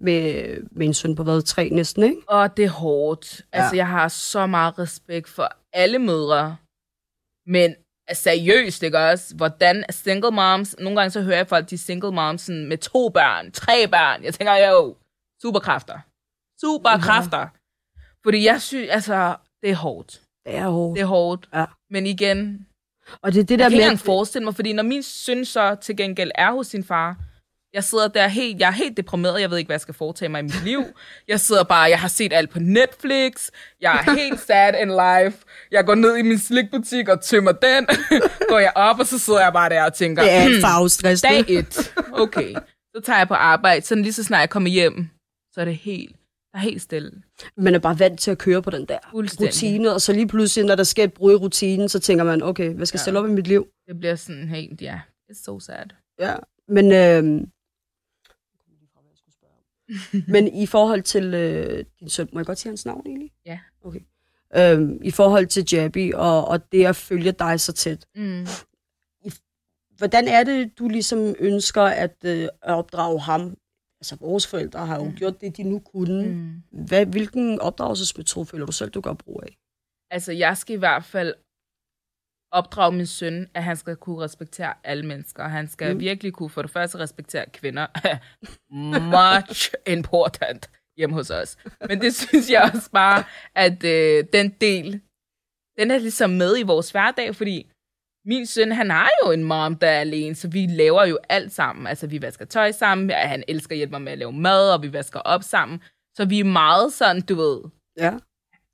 [0.00, 2.22] med, med en søn på hvad, tre næsten, ikke?
[2.28, 3.46] Og det er hårdt.
[3.54, 3.58] Ja.
[3.58, 6.56] Altså, jeg har så meget respekt for alle mødre.
[7.46, 7.74] Men
[8.12, 9.36] seriøst, ikke også?
[9.36, 10.76] Hvordan single moms...
[10.78, 14.24] Nogle gange så hører jeg folk, de single moms sådan, med to børn, tre børn.
[14.24, 14.96] Jeg tænker, jo,
[15.42, 15.98] superkræfter.
[16.60, 17.48] Superkræfter.
[18.24, 20.22] Fordi jeg synes, altså, det er hårdt.
[20.46, 20.96] Det er hårdt.
[20.96, 21.48] Det er hårdt.
[21.54, 21.64] Ja.
[21.90, 22.67] Men igen,
[23.22, 25.02] Og det er det jeg der kan ikke med, engang forestille mig, fordi når min
[25.02, 27.16] søn så til gengæld er hos sin far,
[27.74, 30.28] jeg sidder der helt, jeg er helt deprimeret, jeg ved ikke, hvad jeg skal foretage
[30.28, 30.84] mig i mit liv.
[31.28, 33.48] Jeg sidder bare, jeg har set alt på Netflix,
[33.80, 35.46] jeg er helt sad in life.
[35.70, 37.86] Jeg går ned i min slikbutik og tømmer den,
[38.50, 41.22] går jeg op, og så sidder jeg bare der og tænker, det er et farvestress.
[41.22, 42.54] dag et, okay.
[42.96, 45.08] Så tager jeg på arbejde, sådan lige så snart jeg kommer hjem,
[45.54, 46.16] så er det helt,
[46.58, 47.22] er helt stille.
[47.56, 50.66] Man er bare vant til at køre på den der rutine, og så lige pludselig,
[50.66, 53.04] når der sker et brud i rutinen, så tænker man, okay, hvad skal jeg Ja.
[53.04, 53.66] stille op i mit liv?
[53.86, 55.00] Det bliver sådan helt, ja,
[55.32, 55.86] it's so sad.
[56.20, 56.34] Ja,
[56.68, 57.42] men, øh,
[60.28, 63.32] men i forhold til øh, din søn, må jeg godt sige hans navn egentlig?
[63.46, 63.58] Ja.
[63.84, 64.00] Okay.
[64.56, 68.46] Øh, I forhold til Jabby og, og det at følge dig så tæt, Mm.
[69.98, 73.56] hvordan er det, du ligesom ønsker at, øh, at opdrage ham?
[74.00, 75.16] Altså, vores forældre har jo mm.
[75.16, 76.28] gjort det, de nu kunne.
[76.28, 76.62] Mm.
[76.86, 79.58] Hvad, hvilken opdragelsesmetode føler du selv, du gør brug af?
[80.10, 81.34] Altså, jeg skal i hvert fald
[82.52, 85.48] opdrage min søn, at han skal kunne respektere alle mennesker.
[85.48, 86.00] Han skal mm.
[86.00, 87.86] virkelig kunne for det første respektere kvinder.
[89.44, 91.56] Much important hjemme hos os.
[91.88, 93.24] Men det synes jeg også bare,
[93.54, 95.00] at øh, den del,
[95.78, 97.70] den er ligesom med i vores hverdag, fordi
[98.28, 101.52] min søn, han har jo en mom, der er alene, så vi laver jo alt
[101.52, 101.86] sammen.
[101.86, 104.82] Altså, vi vasker tøj sammen, han elsker at hjælpe mig med at lave mad, og
[104.82, 105.80] vi vasker op sammen.
[106.16, 107.60] Så vi er meget sådan, du ved...
[107.98, 108.12] Ja.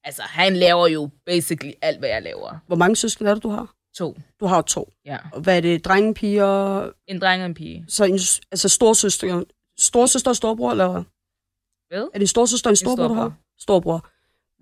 [0.04, 2.58] Altså, han laver jo basically alt, hvad jeg laver.
[2.66, 3.74] Hvor mange søskende er det, du har?
[3.94, 4.16] To.
[4.40, 4.92] Du har to.
[5.04, 5.18] Ja.
[5.32, 5.84] Og hvad er det?
[5.84, 6.90] Drenge, piger?
[7.06, 7.84] En dreng og en pige.
[7.88, 8.18] Så en,
[8.50, 9.44] altså storsøster,
[9.78, 11.02] storsøster og storbror, eller?
[11.88, 12.08] Hvad?
[12.14, 13.22] Er det storsøster og en storbror, du storbror.
[13.22, 13.32] har?
[13.58, 14.08] Storbror.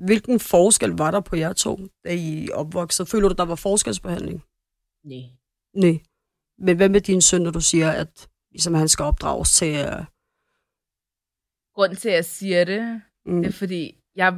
[0.05, 3.09] Hvilken forskel var der på jer to, da I opvoksede?
[3.09, 4.45] Føler du, der var forskelsbehandling?
[5.05, 5.23] Nej.
[5.75, 6.01] Nej.
[6.59, 9.73] Men hvad med din søn, når du siger, at ligesom, han skal opdrages til...
[9.87, 10.05] Uh,
[11.75, 14.29] Grunden til, at jeg siger det, mm, det er fordi, jeg...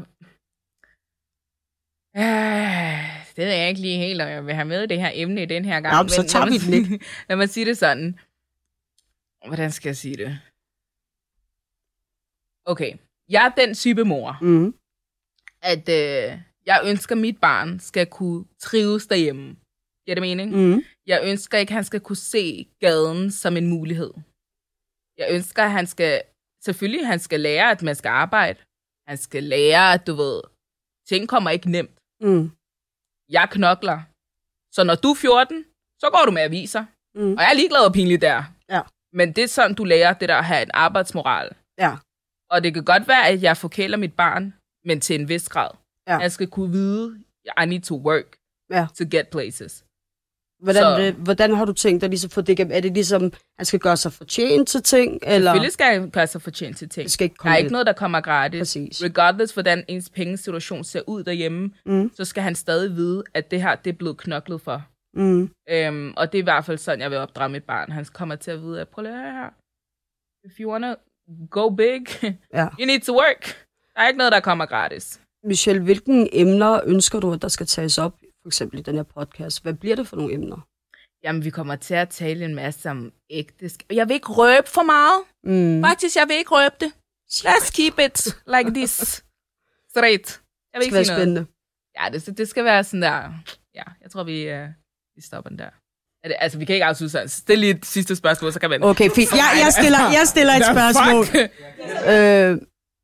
[2.17, 5.43] Øh, det ved jeg ikke lige helt, om jeg vil have med det her emne
[5.43, 5.95] i den her gang.
[5.95, 8.19] Ja, men så tager vi den sige- Lad mig sige det sådan.
[9.47, 10.41] Hvordan skal jeg sige det?
[12.65, 12.93] Okay.
[13.29, 14.75] Jeg er den type mor, mm,
[15.63, 19.57] at øh, jeg ønsker, at mit barn skal kunne trives derhjemme.
[20.05, 20.51] Giver det mening?
[20.57, 24.13] mm, Jeg ønsker ikke, at han skal kunne se gaden som en mulighed.
[25.19, 26.23] Jeg ønsker, at han skal...
[26.65, 28.59] Selvfølgelig, han skal lære, at man skal arbejde.
[29.09, 30.41] Han skal lære, at du ved,
[31.09, 31.91] ting kommer ikke nemt.
[32.21, 32.51] mm,
[33.29, 33.99] Jeg knokler.
[34.75, 35.65] Så når du er 14,
[36.01, 36.85] så går du med aviser.
[37.15, 37.33] mm.
[37.33, 38.43] Og jeg er ligeglad og pinlig der.
[38.71, 38.81] Ja.
[39.13, 41.49] Men det er sådan, du lærer det der at have en arbejdsmoral.
[41.79, 41.97] Ja.
[42.51, 45.71] Og det kan godt være, at jeg forkæler mit barn, men til en vis grad.
[46.09, 46.17] Ja.
[46.19, 47.21] Jeg skal kunne vide,
[47.63, 48.37] I need to work
[48.71, 48.87] Ja.
[48.99, 49.84] to get places.
[50.63, 52.77] Hvordan, Så- det, hvordan har du tænkt dig ligesom få det igennem?
[52.77, 56.27] Er det ligesom, han skal gøre sig fortjent til ting, eller Selvfølgelig skal jeg gøre
[56.27, 57.05] sig fortjent til ting.
[57.05, 57.73] det skal ikke Der komme er ikke lidt?
[57.73, 58.61] noget, der kommer gratis.
[58.61, 59.03] Præcis.
[59.05, 63.63] Regardless, hvordan ens pengesituation ser ud derhjemme, Mm, så skal han stadig vide, at det
[63.63, 64.83] her, det er blevet knoklet for.
[65.15, 67.93] mm, Øhm, og det er i hvert fald sådan, jeg vil opdrage mit barn.
[67.93, 69.49] Han kommer til at vide, at prøv lige her.
[70.47, 70.95] If you wanna
[71.51, 72.03] go big,
[72.55, 72.69] ja.
[72.81, 73.67] you need to work.
[73.95, 75.21] Der er ikke noget, der kommer gratis.
[75.45, 78.15] Michelle, hvilke emner ønsker du, at der skal tages op,
[78.45, 79.63] for eksempel i den her podcast?
[79.63, 80.61] Hvad bliver det for nogle emner?
[81.25, 83.87] Jamen, vi kommer til at tale en masse om ægteskab.
[83.93, 85.21] Jeg vil ikke røbe for meget.
[85.45, 85.83] Mm.
[85.85, 86.93] Faktisk, jeg vil ikke røbe det.
[87.33, 88.19] Let's keep it
[88.55, 89.25] like this.
[89.91, 90.41] Straight.
[90.73, 91.07] Jeg vil Det skal være ikke sige noget.
[91.07, 91.47] spændende.
[91.99, 93.33] Ja, det, det skal være sådan der.
[93.75, 94.69] Ja, jeg tror, vi, uh,
[95.17, 95.71] vi stopper den der.
[96.25, 97.29] Er det, altså, vi kan ikke afslutte sådan.
[97.29, 98.83] Stil lige et sidste spørgsmål, så kan man...
[98.83, 99.33] Okay, fint.
[99.33, 101.25] Jeg, jeg, stiller, jeg stiller et spørgsmål.
[102.13, 102.59] Øh,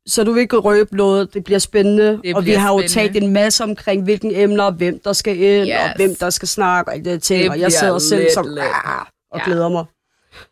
[0.07, 1.33] så du vil ikke røbe noget.
[1.33, 2.19] Det bliver spændende.
[2.23, 3.13] Det og vi bliver har jo spændende.
[3.13, 5.75] talt en masse omkring, hvilke emner, og hvem der skal ind, Yes.
[5.83, 7.41] og hvem der skal snakke, og alt det der ting.
[7.43, 9.45] Det og jeg bliver sidder selv som, ah, og Ja.
[9.45, 9.85] glæder mig.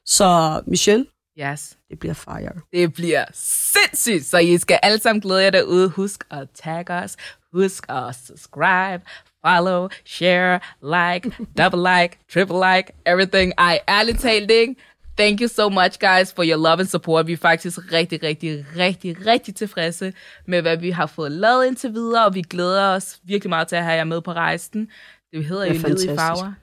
[0.06, 1.06] Så Michelle,
[1.42, 1.78] Yes.
[1.90, 2.52] det bliver fire.
[2.74, 5.90] Det bliver sindssygt, så I skal alle sammen glæde jer derude.
[5.90, 7.16] Husk at tag os.
[7.54, 9.02] Husk at subscribe,
[9.46, 13.54] follow, share, like, double like, triple like, everything.
[13.58, 14.76] Ej, ærligt talt, ikke?
[15.20, 17.28] Thank you so much, guys, for your love and support.
[17.28, 20.14] Vi er faktisk rigtig, rigtig, rigtig, rigtig tilfredse
[20.48, 23.76] med, hvad vi har fået lavet indtil videre, og vi glæder os virkelig meget til
[23.76, 24.92] at have jer med på rejsen.
[25.32, 26.54] Det hedder jo Livet i farver.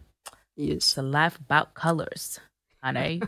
[0.61, 0.99] Yes.
[0.99, 2.43] It's a life about colors.
[2.83, 3.23] Honey.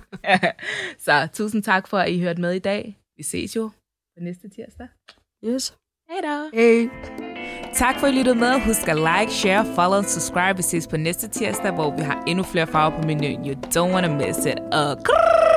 [1.04, 2.98] så tusind tak for, at I hørte med i dag.
[3.16, 3.68] Vi ses jo
[4.16, 4.88] på næste tirsdag.
[5.44, 5.74] Yes.
[6.10, 6.50] Hej da.
[6.54, 7.27] Hey.
[7.74, 8.60] Tak for, at I lyttede med.
[8.60, 10.56] Husk at like, share, follow og subscribe.
[10.56, 13.46] Vi ses på næste tirsdag, hvor vi har endnu flere farver på menuen.
[13.46, 14.58] You don't want to miss it.
[14.74, 15.47] Uh,